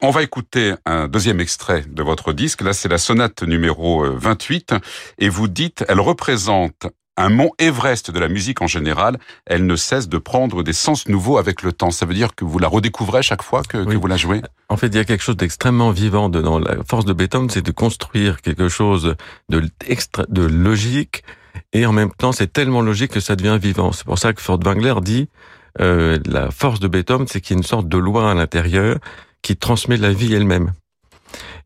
On 0.00 0.10
va 0.10 0.22
écouter 0.22 0.72
un 0.86 1.08
deuxième 1.08 1.40
extrait 1.40 1.84
de 1.86 2.02
votre 2.02 2.32
disque. 2.32 2.62
Là, 2.62 2.72
c'est 2.72 2.88
la 2.88 2.96
sonate 2.96 3.42
numéro 3.42 4.02
28. 4.02 4.74
Et 5.18 5.28
vous 5.28 5.46
dites, 5.46 5.84
elle 5.88 6.00
représente 6.00 6.86
un 7.16 7.28
mont 7.28 7.50
Everest 7.58 8.10
de 8.10 8.18
la 8.18 8.28
musique 8.28 8.62
en 8.62 8.66
général, 8.66 9.18
elle 9.46 9.66
ne 9.66 9.76
cesse 9.76 10.08
de 10.08 10.18
prendre 10.18 10.62
des 10.62 10.72
sens 10.72 11.08
nouveaux 11.08 11.38
avec 11.38 11.62
le 11.62 11.72
temps. 11.72 11.90
Ça 11.90 12.06
veut 12.06 12.14
dire 12.14 12.34
que 12.34 12.44
vous 12.44 12.58
la 12.58 12.68
redécouvrez 12.68 13.22
chaque 13.22 13.42
fois 13.42 13.62
que, 13.62 13.78
oui. 13.78 13.94
que 13.94 14.00
vous 14.00 14.06
la 14.06 14.16
jouez? 14.16 14.42
En 14.68 14.76
fait, 14.76 14.86
il 14.88 14.96
y 14.96 14.98
a 14.98 15.04
quelque 15.04 15.22
chose 15.22 15.36
d'extrêmement 15.36 15.90
vivant 15.90 16.28
dans 16.28 16.58
la 16.58 16.76
force 16.88 17.04
de 17.04 17.12
Beethoven, 17.12 17.50
c'est 17.50 17.62
de 17.64 17.72
construire 17.72 18.40
quelque 18.40 18.68
chose 18.68 19.16
de, 19.48 19.62
extra, 19.86 20.24
de 20.28 20.42
logique, 20.42 21.24
et 21.72 21.86
en 21.86 21.92
même 21.92 22.10
temps, 22.12 22.32
c'est 22.32 22.52
tellement 22.52 22.80
logique 22.80 23.12
que 23.12 23.20
ça 23.20 23.36
devient 23.36 23.58
vivant. 23.60 23.92
C'est 23.92 24.04
pour 24.04 24.18
ça 24.18 24.32
que 24.32 24.40
Furtwängler 24.40 24.94
dit 25.02 25.28
euh, 25.80 26.18
la 26.26 26.50
force 26.50 26.80
de 26.80 26.88
Beethoven, 26.88 27.26
c'est 27.26 27.40
qu'il 27.40 27.56
y 27.56 27.58
a 27.58 27.60
une 27.60 27.66
sorte 27.66 27.88
de 27.88 27.98
loi 27.98 28.30
à 28.30 28.34
l'intérieur 28.34 28.98
qui 29.42 29.56
transmet 29.56 29.96
la 29.96 30.12
vie 30.12 30.34
elle-même. 30.34 30.72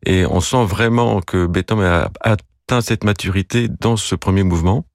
Et 0.05 0.25
on 0.25 0.41
sent 0.41 0.65
vraiment 0.65 1.21
que 1.21 1.47
Beethoven 1.47 1.85
a 1.85 2.11
atteint 2.21 2.81
cette 2.81 3.03
maturité 3.03 3.67
dans 3.67 3.97
ce 3.97 4.15
premier 4.15 4.43
mouvement 4.43 4.85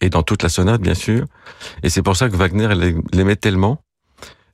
et 0.00 0.10
dans 0.10 0.22
toute 0.22 0.42
la 0.42 0.48
sonate, 0.48 0.80
bien 0.80 0.94
sûr. 0.94 1.24
Et 1.82 1.88
c'est 1.88 2.02
pour 2.02 2.16
ça 2.16 2.28
que 2.28 2.36
Wagner 2.36 2.68
l'aimait 3.12 3.36
tellement. 3.36 3.82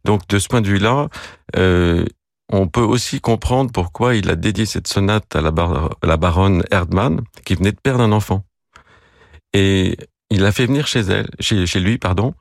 Donc, 0.05 0.27
de 0.29 0.39
ce 0.39 0.49
point 0.49 0.61
de 0.61 0.69
vue-là, 0.69 1.09
euh, 1.57 2.05
on 2.49 2.69
peut 2.69 2.83
aussi 2.83 3.21
comprendre 3.21 3.71
pourquoi 3.73 4.15
il 4.15 4.31
a 4.31 4.37
dédié 4.37 4.67
cette 4.67 4.89
sonate 4.89 5.35
à 5.35 5.41
la, 5.41 6.17
baronne 6.17 6.63
Erdmann, 6.71 7.21
qui 7.45 7.55
venait 7.55 7.73
de 7.73 7.81
perdre 7.81 8.03
un 8.03 8.13
enfant. 8.13 8.45
Et 9.53 9.97
il 10.31 10.41
l'a 10.41 10.53
fait 10.53 10.67
venir 10.67 10.87
chez 10.87 11.01
elle, 11.01 11.29
chez, 11.41 11.81
lui, 11.81 11.99
pardon. 11.99 12.35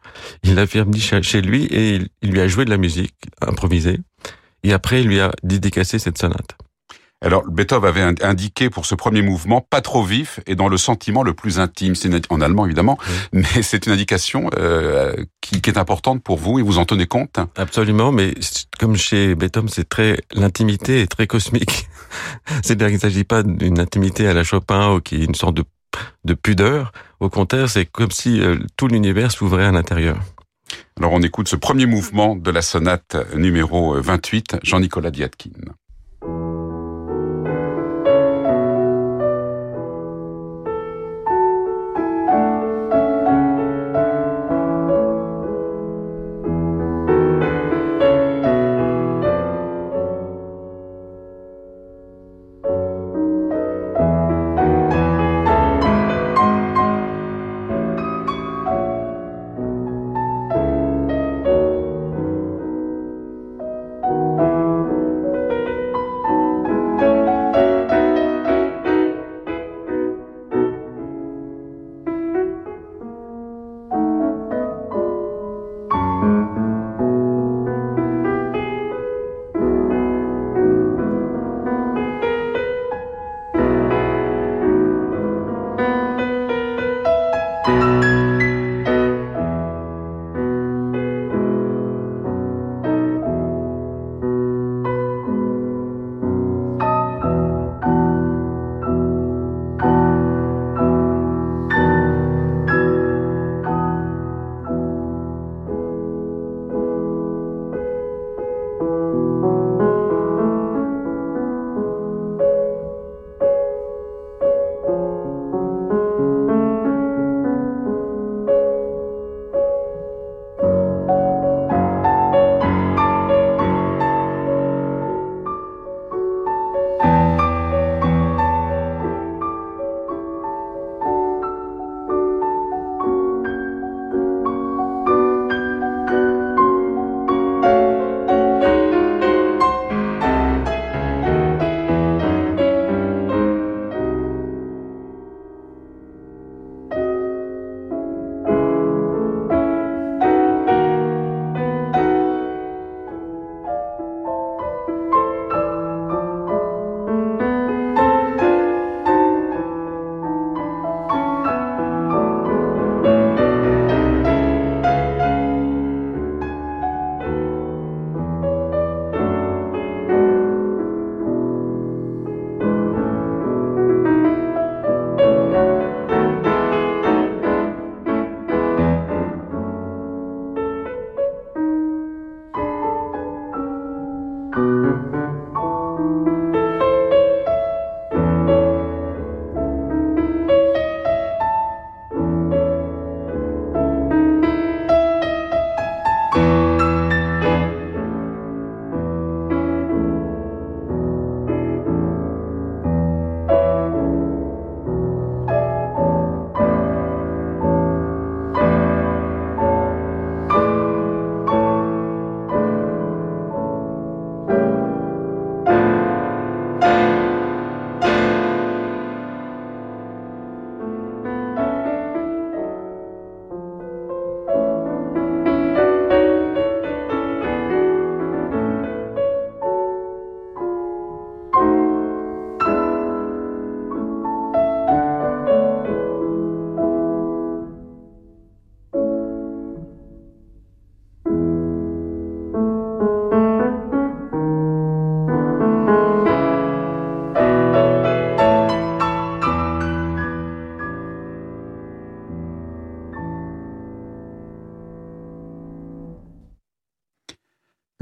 Il 0.44 0.56
l'a 0.56 0.68
fait 0.68 0.84
venir 0.84 1.24
chez, 1.24 1.42
lui 1.42 1.66
et 1.66 2.02
il, 2.22 2.32
lui 2.32 2.42
a 2.42 2.48
joué 2.48 2.66
de 2.66 2.70
la 2.70 2.78
musique 2.78 3.16
improvisée. 3.42 4.00
Et 4.64 4.74
après, 4.74 5.02
il 5.02 5.08
lui 5.08 5.20
a 5.20 5.32
dédicacé 5.44 6.00
cette 6.00 6.18
sonate. 6.18 6.58
Alors, 7.24 7.44
Beethoven 7.48 7.90
avait 7.90 8.24
indiqué 8.24 8.72
pour 8.72 8.88
ce 8.88 8.96
premier 8.96 9.22
mouvement 9.22 9.62
pas 9.62 9.82
trop 9.82 10.04
vif 10.04 10.40
et 10.48 10.56
dans 10.56 10.68
le 10.68 10.78
sentiment 10.78 11.22
le 11.22 11.34
plus 11.34 11.60
intime. 11.60 11.94
C'est 11.94 12.10
en 12.32 12.42
allemand 12.42 12.66
évidemment, 12.66 12.98
oui. 13.00 13.44
mais 13.54 13.62
c'est 13.62 13.86
une 13.86 13.92
indication 13.92 14.50
euh, 14.58 15.16
qui, 15.40 15.62
qui, 15.62 15.70
est 15.70 15.78
importante 15.78 16.24
pour 16.24 16.38
vous 16.38 16.58
et 16.58 16.64
vous 16.64 16.80
en 16.80 16.86
tenez 16.86 17.06
compte? 17.06 17.40
Absolument, 17.58 18.12
mais 18.12 18.34
comme 18.80 18.96
chez 18.96 19.36
Beethoven, 19.36 19.70
c'est 19.70 19.88
très 19.88 20.18
l'intimité 20.34 21.02
est 21.02 21.08
très 21.08 21.28
cosmique. 21.28 21.88
C'est-à-dire 22.64 22.88
qu'il 22.88 22.96
ne 22.96 23.02
s'agit 23.02 23.24
pas 23.24 23.44
d'une 23.44 23.80
intimité 23.80 24.28
à 24.28 24.34
la 24.34 24.44
Chopin 24.44 24.96
ou 24.96 25.00
qui 25.00 25.22
est 25.22 25.26
une 25.26 25.36
sorte 25.36 25.56
de 25.56 25.64
de 26.24 26.34
pudeur. 26.34 26.94
Au 27.20 27.30
contraire, 27.30 27.70
c'est 27.70 27.86
comme 27.86 28.12
si 28.12 28.40
euh, 28.40 28.58
tout 28.78 28.88
l'univers 28.88 29.30
s'ouvrait 29.30 29.66
à 29.66 29.72
l'intérieur. 29.72 30.18
Alors 30.98 31.12
on 31.12 31.22
écoute 31.22 31.50
ce 31.50 31.58
premier 31.58 31.86
mouvement 31.86 32.36
de 32.36 32.50
la 32.50 32.62
sonate 32.62 33.18
numéro 33.36 34.00
28, 34.00 34.58
Jean-Nicolas 34.64 35.12
Diatkin. 35.12 35.50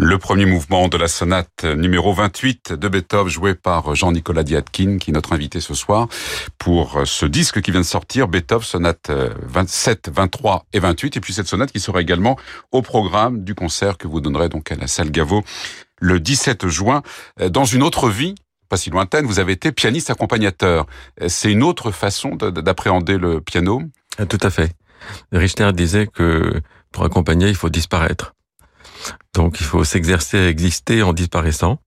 Le 0.09 0.17
premier 0.17 0.47
mouvement 0.47 0.87
de 0.87 0.97
la 0.97 1.07
sonate 1.07 1.65
numéro 1.65 2.11
28 2.15 2.73
de 2.73 2.87
Beethoven 2.87 3.31
joué 3.31 3.53
par 3.53 3.93
Jean-Nicolas 3.93 4.41
Diatkin 4.41 4.97
qui 4.97 5.11
est 5.11 5.13
notre 5.13 5.33
invité 5.33 5.61
ce 5.61 5.75
soir 5.75 6.07
pour 6.57 7.01
ce 7.05 7.27
disque 7.27 7.61
qui 7.61 7.69
vient 7.69 7.81
de 7.81 7.85
sortir 7.85 8.27
Beethoven 8.27 8.65
sonate 8.65 9.11
27, 9.11 10.09
23 10.11 10.65
et 10.73 10.79
28 10.79 11.17
et 11.17 11.19
puis 11.19 11.31
cette 11.31 11.45
sonate 11.45 11.71
qui 11.71 11.79
sera 11.79 12.01
également 12.01 12.39
au 12.71 12.81
programme 12.81 13.43
du 13.43 13.53
concert 13.53 13.99
que 13.99 14.07
vous 14.07 14.19
donnerez 14.19 14.49
donc 14.49 14.71
à 14.71 14.75
la 14.77 14.87
salle 14.87 15.11
Gaveau 15.11 15.43
le 15.99 16.19
17 16.19 16.67
juin 16.69 17.03
dans 17.47 17.65
une 17.65 17.83
autre 17.83 18.09
vie 18.09 18.33
pas 18.67 18.77
si 18.77 18.89
lointaine, 18.89 19.27
vous 19.27 19.37
avez 19.37 19.53
été 19.53 19.71
pianiste 19.71 20.09
accompagnateur. 20.09 20.87
C'est 21.27 21.51
une 21.51 21.61
autre 21.61 21.91
façon 21.91 22.35
d'appréhender 22.35 23.19
le 23.19 23.41
piano? 23.41 23.83
Tout 24.27 24.39
à 24.41 24.49
fait. 24.49 24.73
Richter 25.31 25.71
disait 25.73 26.07
que 26.07 26.61
pour 26.91 27.03
accompagner, 27.03 27.49
il 27.49 27.55
faut 27.55 27.69
disparaître. 27.69 28.33
Donc 29.33 29.59
il 29.59 29.65
faut 29.65 29.83
s'exercer 29.83 30.37
à 30.37 30.49
exister 30.49 31.03
en 31.03 31.13
disparaissant, 31.13 31.79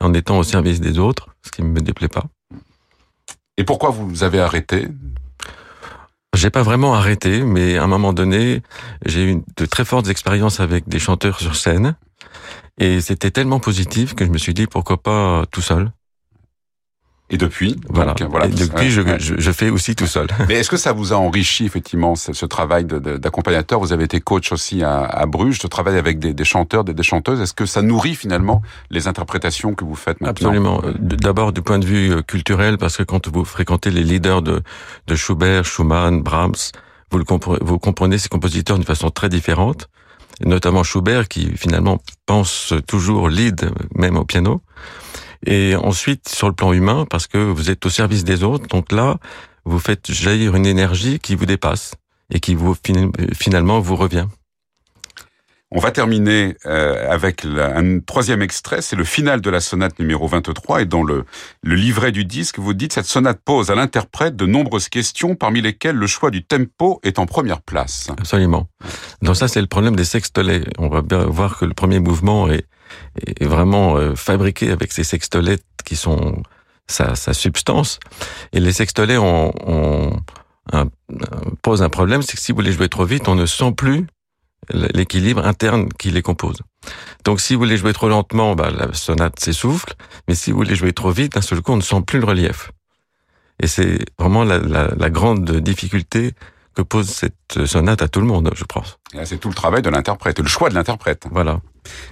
en 0.00 0.14
étant 0.14 0.38
au 0.38 0.42
service 0.42 0.80
des 0.80 0.98
autres, 0.98 1.28
ce 1.44 1.50
qui 1.50 1.62
ne 1.62 1.68
me 1.68 1.80
déplaît 1.80 2.08
pas. 2.08 2.24
Et 3.56 3.64
pourquoi 3.64 3.90
vous 3.90 4.22
avez 4.22 4.40
arrêté? 4.40 4.88
J'ai 6.34 6.50
pas 6.50 6.62
vraiment 6.62 6.94
arrêté, 6.94 7.42
mais 7.42 7.76
à 7.76 7.84
un 7.84 7.86
moment 7.88 8.12
donné, 8.12 8.62
j'ai 9.04 9.24
eu 9.24 9.42
de 9.56 9.66
très 9.66 9.84
fortes 9.84 10.08
expériences 10.08 10.60
avec 10.60 10.88
des 10.88 10.98
chanteurs 10.98 11.40
sur 11.40 11.56
scène, 11.56 11.96
et 12.78 13.00
c'était 13.00 13.30
tellement 13.30 13.60
positif 13.60 14.14
que 14.14 14.24
je 14.24 14.30
me 14.30 14.38
suis 14.38 14.54
dit 14.54 14.66
pourquoi 14.66 15.02
pas 15.02 15.44
tout 15.50 15.60
seul? 15.60 15.90
Et 17.32 17.36
depuis, 17.36 17.76
voilà. 17.88 18.14
voilà 18.28 18.46
et 18.46 18.50
depuis, 18.50 18.90
je, 18.90 19.02
je, 19.18 19.52
fais 19.52 19.70
aussi 19.70 19.94
tout 19.94 20.08
seul. 20.08 20.26
Mais 20.48 20.54
est-ce 20.54 20.68
que 20.68 20.76
ça 20.86 20.92
vous 20.92 21.12
a 21.12 21.16
enrichi 21.16 21.64
effectivement 21.64 22.16
ce, 22.16 22.32
ce 22.32 22.44
travail 22.44 22.84
d'accompagnateur? 22.84 23.78
Vous 23.78 23.92
avez 23.92 24.04
été 24.04 24.20
coach 24.20 24.50
aussi 24.50 24.82
à, 24.82 25.02
à 25.04 25.26
Bruges, 25.26 25.60
ce 25.60 25.68
travail 25.68 25.96
avec 25.96 26.18
des, 26.18 26.34
des 26.34 26.44
chanteurs, 26.44 26.82
des, 26.82 26.92
des 26.92 27.04
chanteuses. 27.04 27.40
Est-ce 27.40 27.54
que 27.54 27.66
ça 27.66 27.82
nourrit 27.82 28.16
finalement 28.16 28.62
les 28.90 29.06
interprétations 29.06 29.74
que 29.74 29.84
vous 29.84 29.94
faites 29.94 30.20
maintenant? 30.20 30.48
Absolument. 30.48 30.82
D'abord 30.98 31.52
du 31.52 31.62
point 31.62 31.78
de 31.78 31.86
vue 31.86 32.12
euh, 32.12 32.22
culturel, 32.22 32.78
parce 32.78 32.96
que 32.96 33.04
quand 33.04 33.28
vous 33.28 33.44
fréquentez 33.44 33.90
les 33.92 34.02
leaders 34.02 34.42
de, 34.42 34.60
de 35.06 35.14
Schubert, 35.14 35.64
Schumann, 35.64 36.22
Brahms, 36.22 36.72
vous, 37.12 37.18
le 37.18 37.24
comprenez, 37.24 37.60
vous 37.62 37.78
comprenez 37.78 38.18
ces 38.18 38.28
compositeurs 38.28 38.76
d'une 38.76 38.86
façon 38.86 39.10
très 39.10 39.28
différente. 39.28 39.88
notamment 40.44 40.82
Schubert, 40.82 41.28
qui 41.28 41.56
finalement 41.56 41.98
pense 42.26 42.74
toujours 42.88 43.28
lead, 43.28 43.70
même 43.94 44.16
au 44.16 44.24
piano. 44.24 44.62
Et 45.46 45.74
ensuite, 45.76 46.28
sur 46.28 46.48
le 46.48 46.54
plan 46.54 46.72
humain, 46.72 47.06
parce 47.08 47.26
que 47.26 47.38
vous 47.38 47.70
êtes 47.70 47.84
au 47.86 47.90
service 47.90 48.24
des 48.24 48.44
autres, 48.44 48.66
donc 48.68 48.92
là, 48.92 49.16
vous 49.64 49.78
faites 49.78 50.10
jaillir 50.12 50.54
une 50.54 50.66
énergie 50.66 51.18
qui 51.18 51.34
vous 51.34 51.46
dépasse 51.46 51.94
et 52.30 52.40
qui 52.40 52.54
vous 52.54 52.76
finalement 53.34 53.80
vous 53.80 53.96
revient. 53.96 54.26
On 55.72 55.78
va 55.78 55.92
terminer 55.92 56.56
euh, 56.66 57.08
avec 57.08 57.44
un 57.44 58.00
troisième 58.00 58.42
extrait, 58.42 58.82
c'est 58.82 58.96
le 58.96 59.04
final 59.04 59.40
de 59.40 59.50
la 59.50 59.60
sonate 59.60 60.00
numéro 60.00 60.26
23 60.26 60.82
et 60.82 60.84
dans 60.84 61.04
le, 61.04 61.24
le 61.62 61.74
livret 61.76 62.10
du 62.10 62.24
disque, 62.24 62.58
vous 62.58 62.74
dites 62.74 62.92
cette 62.92 63.04
sonate 63.04 63.38
pose 63.44 63.70
à 63.70 63.76
l'interprète 63.76 64.34
de 64.34 64.46
nombreuses 64.46 64.88
questions 64.88 65.36
parmi 65.36 65.60
lesquelles 65.60 65.94
le 65.94 66.08
choix 66.08 66.32
du 66.32 66.42
tempo 66.42 66.98
est 67.04 67.20
en 67.20 67.26
première 67.26 67.62
place. 67.62 68.08
Absolument. 68.18 68.68
Donc 69.22 69.36
ça 69.36 69.46
c'est 69.46 69.60
le 69.60 69.68
problème 69.68 69.94
des 69.94 70.04
sextolets. 70.04 70.64
On 70.78 70.88
va 70.88 71.02
bien 71.02 71.24
voir 71.24 71.56
que 71.56 71.66
le 71.66 71.74
premier 71.74 72.00
mouvement 72.00 72.48
est, 72.48 72.66
est 73.26 73.46
vraiment 73.46 73.96
euh, 73.96 74.14
fabriqué 74.14 74.70
avec 74.70 74.92
ces 74.92 75.04
sextolets 75.04 75.60
qui 75.84 75.96
sont 75.96 76.42
sa, 76.86 77.14
sa 77.14 77.32
substance. 77.32 77.98
Et 78.52 78.60
les 78.60 78.72
sextolets 78.72 79.18
ont, 79.18 79.52
ont 79.66 80.20
un, 80.72 80.86
posent 81.62 81.82
un 81.82 81.88
problème, 81.88 82.22
c'est 82.22 82.36
que 82.36 82.42
si 82.42 82.52
vous 82.52 82.60
les 82.60 82.72
jouez 82.72 82.88
trop 82.88 83.04
vite, 83.04 83.28
on 83.28 83.34
ne 83.34 83.46
sent 83.46 83.72
plus 83.76 84.06
l'équilibre 84.72 85.46
interne 85.46 85.88
qui 85.98 86.10
les 86.10 86.22
compose. 86.22 86.58
Donc 87.24 87.40
si 87.40 87.54
vous 87.54 87.64
les 87.64 87.76
jouez 87.76 87.92
trop 87.92 88.08
lentement, 88.08 88.54
bah, 88.54 88.70
la 88.70 88.92
sonate 88.92 89.40
s'essouffle, 89.40 89.94
mais 90.28 90.34
si 90.34 90.52
vous 90.52 90.62
les 90.62 90.74
jouez 90.74 90.92
trop 90.92 91.10
vite, 91.10 91.32
d'un 91.32 91.40
seul 91.40 91.60
coup, 91.62 91.72
on 91.72 91.76
ne 91.76 91.82
sent 91.82 92.02
plus 92.06 92.20
le 92.20 92.26
relief. 92.26 92.70
Et 93.62 93.66
c'est 93.66 93.98
vraiment 94.18 94.44
la, 94.44 94.58
la, 94.58 94.88
la, 94.96 95.10
grande 95.10 95.50
difficulté 95.60 96.32
que 96.74 96.82
pose 96.82 97.08
cette 97.08 97.66
sonate 97.66 98.02
à 98.02 98.08
tout 98.08 98.20
le 98.20 98.26
monde, 98.26 98.50
je 98.54 98.64
pense. 98.64 98.98
C'est 99.24 99.38
tout 99.38 99.48
le 99.48 99.54
travail 99.54 99.82
de 99.82 99.90
l'interprète, 99.90 100.38
le 100.38 100.48
choix 100.48 100.68
de 100.68 100.74
l'interprète. 100.74 101.26
Voilà. 101.30 101.60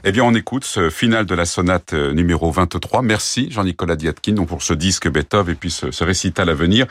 Eh 0.05 0.13
bien, 0.13 0.25
on 0.25 0.35
écoute 0.35 0.65
ce 0.65 0.91
final 0.91 1.27
de 1.27 1.35
la 1.35 1.45
sonate 1.45 1.93
euh, 1.93 2.13
numéro 2.13 2.51
23. 2.51 3.03
Merci 3.03 3.51
Jean-Nicolas 3.51 3.97
Diatkin 3.97 4.45
pour 4.45 4.63
ce 4.63 4.73
disque 4.73 5.09
Beethoven 5.09 5.53
et 5.53 5.57
puis 5.57 5.71
ce, 5.71 5.91
ce 5.91 6.05
récital 6.05 6.49
à 6.49 6.55
venir 6.55 6.87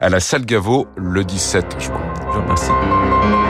à 0.00 0.08
la 0.08 0.20
salle 0.20 0.44
Gaveau 0.44 0.88
le 0.96 1.24
17 1.24 1.80
juin. 1.80 2.00
Je 2.18 2.38
vous 2.38 2.42
remercie. 2.42 3.45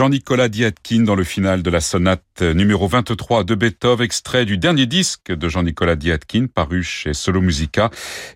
Jean-Nicolas 0.00 0.48
Diatkin 0.48 1.02
dans 1.02 1.14
le 1.14 1.24
final 1.24 1.62
de 1.62 1.68
la 1.68 1.82
sonate 1.82 2.40
numéro 2.40 2.88
23 2.88 3.44
de 3.44 3.54
Beethoven, 3.54 4.02
extrait 4.02 4.46
du 4.46 4.56
dernier 4.56 4.86
disque 4.86 5.30
de 5.30 5.46
Jean-Nicolas 5.46 5.94
Diatkin, 5.94 6.46
paru 6.46 6.82
chez 6.82 7.12
Solo 7.12 7.42
Musica. 7.42 7.90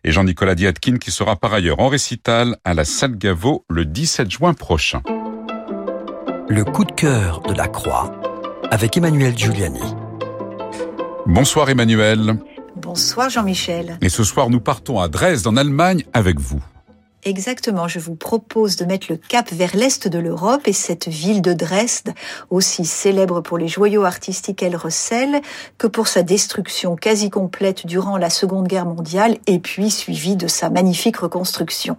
Et 0.05 0.13
Jean-Nicolas 0.13 0.57
Diatkin 0.57 0.99
qui 0.99 1.11
sera 1.11 1.37
par 1.37 1.55
ailleurs 1.55 1.81
en 1.81 1.89
récital 1.89 2.59
à 2.65 2.75
la 2.75 2.85
Salle 2.85 3.17
Gaveau 3.17 3.65
le 3.71 3.87
17 3.87 4.31
juin 4.31 4.53
prochain. 4.53 5.01
Le 6.51 6.65
coup 6.65 6.85
de 6.85 6.93
cœur 6.93 7.41
de 7.41 7.55
la 7.55 7.67
Croix 7.67 8.15
avec 8.71 8.99
Emmanuel 8.99 9.33
Giuliani. 9.35 9.95
Bonsoir 11.25 11.71
Emmanuel. 11.71 12.41
Bonsoir 12.77 13.31
Jean-Michel. 13.31 13.97
Et 14.03 14.11
ce 14.11 14.23
soir, 14.23 14.51
nous 14.51 14.61
partons 14.61 15.01
à 15.01 15.09
Dresde 15.09 15.47
en 15.47 15.57
Allemagne 15.57 16.05
avec 16.13 16.39
vous. 16.39 16.63
Exactement, 17.27 17.89
je 17.89 18.01
vous 18.01 18.17
propose 18.17 18.77
de 18.77 18.85
mettre 18.85 19.07
le 19.09 19.17
cap 19.17 19.51
vers 19.51 19.75
l'est 19.75 20.09
de 20.09 20.19
l'Europe 20.19 20.61
et 20.67 20.75
cette 20.75 21.09
ville 21.09 21.41
de 21.41 21.55
Dresde, 21.55 22.13
aussi 22.51 22.85
célèbre 22.85 23.41
pour 23.41 23.57
les 23.57 23.67
joyaux 23.67 24.05
artistiques 24.05 24.59
qu'elle 24.59 24.77
recèle, 24.77 25.41
que 25.79 25.87
pour 25.87 26.07
sa 26.07 26.23
destruction 26.23 26.97
quasi 26.97 27.31
complète 27.31 27.87
durant 27.87 28.19
la 28.19 28.29
Seconde 28.29 28.69
Guerre 28.69 28.85
mondiale 28.85 29.39
et 29.47 29.59
puis 29.59 29.91
suivie 29.91 30.37
de 30.37 30.47
sa 30.47 30.69
magnifique 30.69 31.17
reconstruction. 31.17 31.97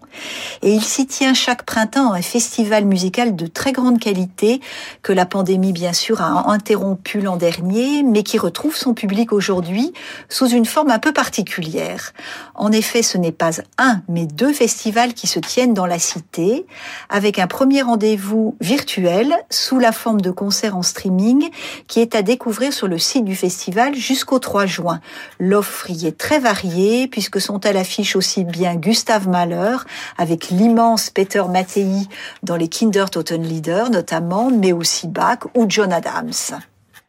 Et 0.62 0.72
il 0.72 0.84
s'y 0.84 1.08
tient 1.08 1.34
chaque 1.34 1.66
printemps 1.66 2.14
un 2.14 2.22
festival 2.22 2.86
musical 2.86 3.36
de 3.36 3.48
très 3.48 3.72
grande 3.72 4.00
qualité 4.00 4.62
que 5.02 5.12
la 5.12 5.26
pandémie 5.26 5.74
bien 5.74 5.94
sûr 5.94 6.22
a 6.22 6.52
interrompu 6.52 7.20
l'an 7.20 7.38
dernier, 7.38 8.04
mais 8.04 8.22
qui 8.22 8.38
retrouve 8.38 8.76
son 8.76 8.94
public 8.94 9.34
aujourd'hui 9.34 9.92
sous 10.30 10.50
une 10.50 10.66
forme 10.66 10.92
un 10.92 11.00
peu 11.00 11.14
particulière. 11.14 12.14
En 12.54 12.72
effet, 12.72 13.02
ce 13.02 13.18
n'est 13.18 13.32
pas 13.32 13.62
un, 13.80 14.04
mais 14.08 14.28
deux 14.28 14.54
festivals 14.54 15.15
qui 15.16 15.28
se 15.28 15.40
tiennent 15.40 15.74
dans 15.74 15.86
la 15.86 16.00
cité, 16.00 16.66
avec 17.10 17.40
un 17.40 17.48
premier 17.48 17.82
rendez-vous 17.82 18.56
virtuel 18.62 19.34
sous 19.50 19.80
la 19.80 19.92
forme 19.92 20.22
de 20.22 20.32
concert 20.32 20.78
en 20.78 20.84
streaming 20.84 21.50
qui 21.88 22.02
est 22.02 22.16
à 22.16 22.22
découvrir 22.22 22.74
sur 22.74 22.88
le 22.88 22.98
site 22.98 23.26
du 23.26 23.36
festival 23.36 23.96
jusqu'au 23.96 24.40
3 24.40 24.66
juin. 24.66 25.00
L'offre 25.40 25.90
y 25.90 26.06
est 26.06 26.18
très 26.18 26.40
variée 26.40 27.08
puisque 27.08 27.42
sont 27.42 27.66
à 27.66 27.74
l'affiche 27.74 28.16
aussi 28.16 28.44
bien 28.44 28.76
Gustave 28.76 29.28
Mahler 29.28 29.78
avec 30.18 30.50
l'immense 30.50 31.10
Peter 31.10 31.44
Mattei 31.50 32.08
dans 32.44 32.56
les 32.56 32.68
Kindertotenlieder 32.68 33.86
notamment, 33.92 34.52
mais 34.52 34.74
aussi 34.74 35.08
Bach 35.08 35.40
ou 35.56 35.66
John 35.68 35.92
Adams. 35.92 36.32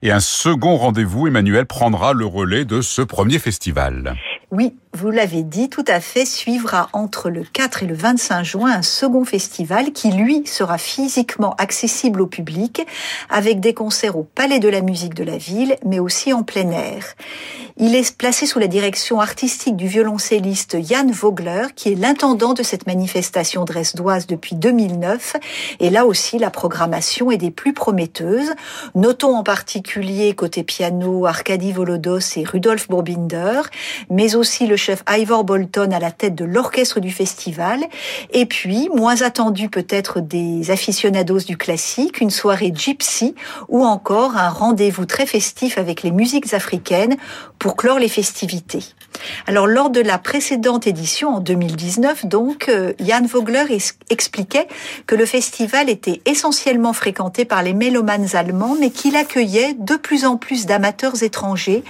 Et 0.02 0.12
un 0.12 0.20
second 0.20 0.76
rendez-vous, 0.76 1.26
Emmanuel, 1.26 1.66
prendra 1.66 2.12
le 2.12 2.26
relais 2.26 2.64
de 2.64 2.80
ce 2.82 3.02
premier 3.02 3.38
festival. 3.38 4.14
Oui, 4.50 4.76
vous 4.96 5.10
l'avez 5.10 5.42
dit, 5.42 5.68
tout 5.68 5.84
à 5.86 6.00
fait, 6.00 6.24
suivra 6.24 6.88
entre 6.94 7.28
le 7.28 7.42
4 7.44 7.82
et 7.82 7.86
le 7.86 7.94
25 7.94 8.42
juin 8.42 8.72
un 8.72 8.82
second 8.82 9.26
festival 9.26 9.92
qui, 9.92 10.10
lui, 10.10 10.46
sera 10.46 10.78
physiquement 10.78 11.54
accessible 11.58 12.22
au 12.22 12.26
public 12.26 12.86
avec 13.28 13.60
des 13.60 13.74
concerts 13.74 14.16
au 14.16 14.22
Palais 14.22 14.58
de 14.58 14.70
la 14.70 14.80
musique 14.80 15.12
de 15.12 15.22
la 15.22 15.36
ville, 15.36 15.76
mais 15.84 15.98
aussi 15.98 16.32
en 16.32 16.42
plein 16.42 16.70
air. 16.70 17.14
Il 17.78 17.94
est 17.94 18.16
placé 18.16 18.46
sous 18.46 18.58
la 18.58 18.68
direction 18.68 19.20
artistique 19.20 19.76
du 19.76 19.86
violoncelliste 19.86 20.82
Jan 20.82 21.08
Vogler, 21.10 21.66
qui 21.74 21.92
est 21.92 21.94
l'intendant 21.94 22.54
de 22.54 22.62
cette 22.62 22.86
manifestation 22.86 23.66
dresdoise 23.66 24.26
depuis 24.26 24.56
2009. 24.56 25.36
Et 25.80 25.90
là 25.90 26.06
aussi, 26.06 26.38
la 26.38 26.48
programmation 26.48 27.30
est 27.30 27.36
des 27.36 27.50
plus 27.50 27.74
prometteuses. 27.74 28.54
Notons 28.94 29.36
en 29.36 29.42
particulier 29.42 30.34
côté 30.34 30.62
piano 30.62 31.26
Arkady 31.26 31.72
Volodos 31.72 32.20
et 32.36 32.44
Rudolf 32.44 32.88
Bourbinder, 32.88 33.60
mais 34.08 34.36
aussi 34.36 34.66
le 34.66 34.78
chef 34.86 35.02
Ivor 35.10 35.42
Bolton 35.42 35.90
à 35.90 35.98
la 35.98 36.12
tête 36.12 36.36
de 36.36 36.44
l'orchestre 36.44 37.00
du 37.00 37.10
festival. 37.10 37.80
Et 38.32 38.46
puis, 38.46 38.88
moins 38.94 39.22
attendu 39.22 39.68
peut-être 39.68 40.20
des 40.20 40.70
aficionados 40.70 41.40
du 41.40 41.56
classique, 41.56 42.20
une 42.20 42.30
soirée 42.30 42.72
gypsy 42.72 43.34
ou 43.68 43.84
encore 43.84 44.36
un 44.36 44.48
rendez-vous 44.48 45.04
très 45.04 45.26
festif 45.26 45.76
avec 45.76 46.04
les 46.04 46.12
musiques 46.12 46.54
africaines 46.54 47.16
pour 47.58 47.74
clore 47.74 47.98
les 47.98 48.08
festivités. 48.08 48.84
Alors, 49.48 49.66
lors 49.66 49.90
de 49.90 50.00
la 50.00 50.18
précédente 50.18 50.86
édition, 50.86 51.36
en 51.36 51.40
2019, 51.40 52.26
donc, 52.26 52.68
euh, 52.68 52.92
Jan 53.00 53.26
Vogler 53.26 53.64
expliquait 54.10 54.68
que 55.06 55.16
le 55.16 55.26
festival 55.26 55.88
était 55.90 56.20
essentiellement 56.26 56.92
fréquenté 56.92 57.44
par 57.44 57.62
les 57.62 57.72
mélomanes 57.72 58.28
allemands, 58.34 58.76
mais 58.78 58.90
qu'il 58.90 59.16
accueillait 59.16 59.74
de 59.78 59.96
plus 59.96 60.26
en 60.26 60.36
plus 60.36 60.66
d'amateurs 60.66 61.22
étrangers, 61.22 61.82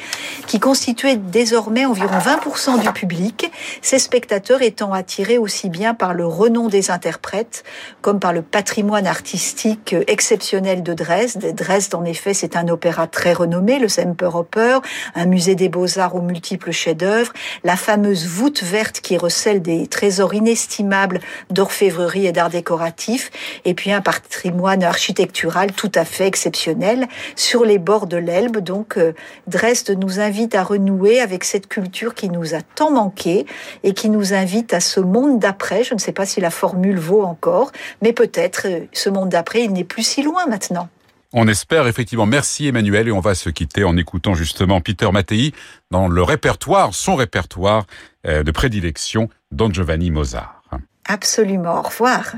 qui 0.47 0.61
constituaient 0.61 1.17
désormais 1.17 1.85
environ 1.85 2.17
20% 2.19 2.81
du 2.81 2.86
public, 2.93 3.51
ces 3.83 3.99
spectateurs 3.99 4.63
étant 4.63 4.93
attirés 4.93 5.39
aussi 5.39 5.69
bien 5.69 5.95
par 5.95 6.15
le 6.15 6.27
renom 6.27 6.69
des 6.69 6.91
interprètes, 6.91 7.65
comme 8.03 8.21
par 8.21 8.33
le 8.33 8.43
patrimoine 8.43 9.07
artistique 9.07 9.95
exceptionnel 10.07 10.83
de 10.83 10.95
Dresde. 10.95 11.55
Dresde, 11.55 11.95
en 11.95 12.05
effet, 12.05 12.35
c'est 12.35 12.57
un 12.57 12.69
opéra 12.69 13.07
très 13.07 13.33
renommé, 13.33 13.79
le 13.79 13.89
Semperoper, 13.89 14.79
un 15.15 15.27
musée 15.27 15.55
des 15.55 15.69
beaux-arts 15.69 16.15
aux 16.15 16.23
multiples 16.23 16.71
chefs-d'œuvre, 16.71 17.33
la 17.65 17.77
fameuse 17.77 18.27
voûte 18.27 18.63
verte 18.63 19.01
qui 19.01 19.17
recèle 19.17 19.63
des 19.63 19.87
trésors 19.87 20.35
inestimables 20.35 21.21
d'orfèvrerie 21.51 22.27
et 22.27 22.33
d'art 22.33 22.51
décoratif, 22.51 23.31
et 23.65 23.75
puis 23.75 23.93
un 23.93 24.01
patrimoine 24.01 24.83
architectural 24.83 25.73
tout 25.73 25.93
à 25.95 26.05
fait 26.05 26.27
exceptionnel 26.27 27.07
sur 27.35 27.65
les 27.65 27.79
bords 27.79 28.07
de 28.07 28.17
l'Elbe. 28.17 28.59
Donc 28.59 28.97
euh, 28.97 29.13
Dresde 29.47 29.97
nous 29.99 30.21
invite 30.21 30.55
à 30.55 30.63
renouer 30.63 31.21
avec 31.21 31.45
cette 31.45 31.69
culture 31.69 32.15
qui 32.15 32.29
nous 32.29 32.55
a 32.55 32.59
tant 32.75 32.91
manqué 32.91 33.47
et 33.83 33.95
qui 33.95 34.11
nous 34.11 34.35
invite 34.35 34.75
à 34.75 34.81
ce 34.81 35.01
monde 35.01 35.39
d'après. 35.39 35.85
Je 35.85 35.95
ne 35.95 35.99
sais 35.99 36.13
pas 36.13 36.27
si 36.27 36.41
la 36.41 36.51
formule 36.51 36.99
vaut 36.99 37.23
encore, 37.23 37.73
mais 38.03 38.13
peut-être 38.13 38.67
euh, 38.67 38.81
ce 38.93 39.09
monde 39.09 39.29
d'après, 39.29 39.65
il 39.65 39.73
n'est 39.73 39.85
plus 39.85 40.03
si 40.03 40.23
loin 40.23 40.47
maintenant. 40.47 40.89
On 41.33 41.49
espère 41.49 41.87
effectivement. 41.87 42.27
Merci 42.27 42.69
Emmanuel 42.69 43.09
et 43.09 43.13
on 43.13 43.21
va 43.21 43.35
se 43.35 43.51
quitter 43.51 43.85
en 43.85 43.97
écoutant 43.97 44.35
justement 44.35 44.81
Peter 44.81 45.11
Mattei 45.13 45.53
dans 45.91 46.09
le 46.09 46.23
répertoire, 46.23 46.95
son 46.95 47.17
répertoire 47.17 47.87
euh, 48.27 48.43
de 48.43 48.51
prédilection, 48.51 49.29
Don 49.51 49.73
Giovanni 49.73 50.11
Mozart. 50.11 50.63
Absolument. 51.09 51.79
Au 51.79 51.83
revoir. 51.83 52.35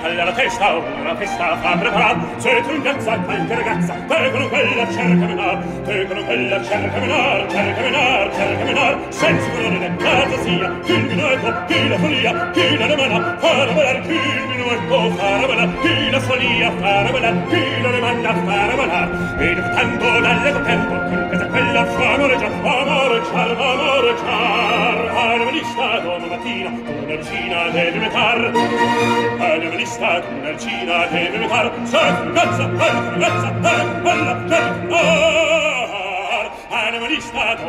Calla 0.00 0.24
la 0.24 0.32
testa, 0.32 0.74
una 0.74 1.14
festa 1.16 1.56
fa 1.56 1.76
preparar 1.76 2.16
Se 2.38 2.62
tu 2.62 2.70
ragazza, 2.70 3.16
qualche 3.18 3.54
ragazza, 3.54 3.94
te 4.08 4.30
con 4.30 4.48
quella 4.48 4.90
cerca 4.90 5.26
menar 5.26 5.64
Te 5.84 6.06
con 6.06 6.24
quella 6.24 6.62
cerca 6.62 6.98
menar, 7.00 7.46
cerca 7.50 7.80
menar, 7.80 8.30
cerca 8.34 8.64
menar 8.64 8.98
Senza 9.08 9.50
colore 9.50 9.78
né 9.78 9.94
fantasia, 9.98 10.80
chi 10.84 10.92
il 10.92 11.04
minuetto, 11.04 11.64
chi 11.66 11.88
la 11.88 11.98
follia 11.98 12.50
Chi 12.50 12.76
la 12.76 12.86
demanda, 12.86 13.36
farà 13.38 13.72
volar, 13.72 14.00
chi 14.02 14.12
il 14.12 14.46
minuetto, 14.48 15.10
farà 15.16 15.46
volar 15.46 15.80
Chi 15.80 16.10
la 16.10 16.20
follia, 16.20 16.70
farà 16.72 17.10
volar, 17.10 17.46
chi 17.48 17.80
la 17.82 17.90
demanda, 17.90 18.34
farà 18.44 18.74
volar 18.74 19.36
E 19.38 19.54
dopo 19.54 19.74
tanto, 19.74 20.20
dalle 20.20 20.62
tempo, 20.62 20.94
con 20.94 21.28
casa 21.30 21.46
quella 21.46 21.84
fa 21.86 22.14
amoreggiar 22.14 22.52
Amoreggiar, 22.52 23.50
amoreggiar 23.50 25.12
Armonista, 25.14 25.98
domo 26.00 26.26
mattina, 26.26 26.70
una 26.70 27.16
vicina 27.16 27.68
deve 27.70 27.98
metar 27.98 28.52
i 29.84 29.86
stat 29.86 30.24
un'arcina 30.32 30.96
che 31.08 31.22
mi 31.38 31.46
car 31.46 31.66
sat 31.92 32.16
gazza 32.36 32.66
par 32.78 32.94
gazza 33.22 33.50
par 33.64 33.86
balla 34.04 34.34
tal 34.50 34.66
ana 36.80 36.98
mi 37.02 37.18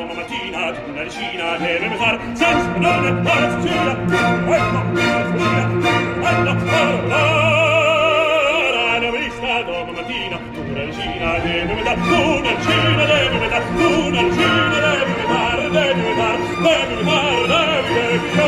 una 0.01 0.13
mattina 0.19 0.62
un'arcina 0.88 1.47
che 1.62 1.71
mi 1.82 1.97
car 2.01 2.15
sat 2.39 2.62
non 2.84 3.06
è 3.10 3.13
par 3.25 3.43
gira 3.63 3.93
ecco 4.58 4.82
gira 5.38 5.65
alla 6.30 6.56
par 6.69 6.95
ana 8.93 9.10
mi 9.13 9.30
stat 9.38 9.67
una 9.67 9.93
mattina 9.97 10.38
un'arcina 10.69 11.30
che 11.43 11.56
mi 11.67 11.84
car 11.88 11.97
un'arcina 12.38 13.04
che 13.12 13.19
mi 13.41 13.47
car 13.54 13.63
un'arcina 14.08 14.89
che 14.99 15.06
mi 15.10 15.25
car 15.32 15.60
devi 15.75 16.12
dar 16.19 16.38
devi 16.63 17.04
dar 17.10 17.39
devi 17.47 18.36
dar 18.38 18.44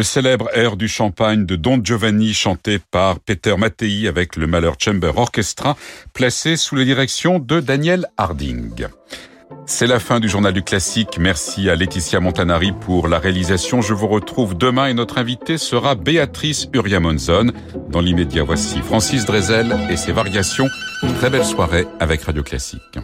Le 0.00 0.04
célèbre 0.04 0.48
air 0.54 0.78
du 0.78 0.88
champagne 0.88 1.44
de 1.44 1.56
Don 1.56 1.78
Giovanni 1.84 2.32
chanté 2.32 2.78
par 2.78 3.20
Peter 3.20 3.54
Mattei 3.58 4.08
avec 4.08 4.36
le 4.36 4.46
Malheur 4.46 4.76
Chamber 4.78 5.12
Orchestra 5.14 5.76
placé 6.14 6.56
sous 6.56 6.74
la 6.74 6.86
direction 6.86 7.38
de 7.38 7.60
Daniel 7.60 8.06
Harding. 8.16 8.86
C'est 9.66 9.86
la 9.86 10.00
fin 10.00 10.18
du 10.18 10.26
journal 10.26 10.54
du 10.54 10.62
classique. 10.62 11.18
Merci 11.18 11.68
à 11.68 11.74
Laetitia 11.74 12.18
Montanari 12.18 12.72
pour 12.72 13.08
la 13.08 13.18
réalisation. 13.18 13.82
Je 13.82 13.92
vous 13.92 14.08
retrouve 14.08 14.56
demain 14.56 14.86
et 14.86 14.94
notre 14.94 15.18
invitée 15.18 15.58
sera 15.58 15.96
Béatrice 15.96 16.68
Uriamonzon. 16.72 17.52
Dans 17.90 18.00
l'immédiat, 18.00 18.42
voici 18.42 18.78
Francis 18.78 19.26
Drezel 19.26 19.76
et 19.90 19.98
ses 19.98 20.12
variations. 20.12 20.68
Très 21.18 21.28
belle 21.28 21.44
soirée 21.44 21.86
avec 21.98 22.22
Radio 22.22 22.42
Classique. 22.42 22.98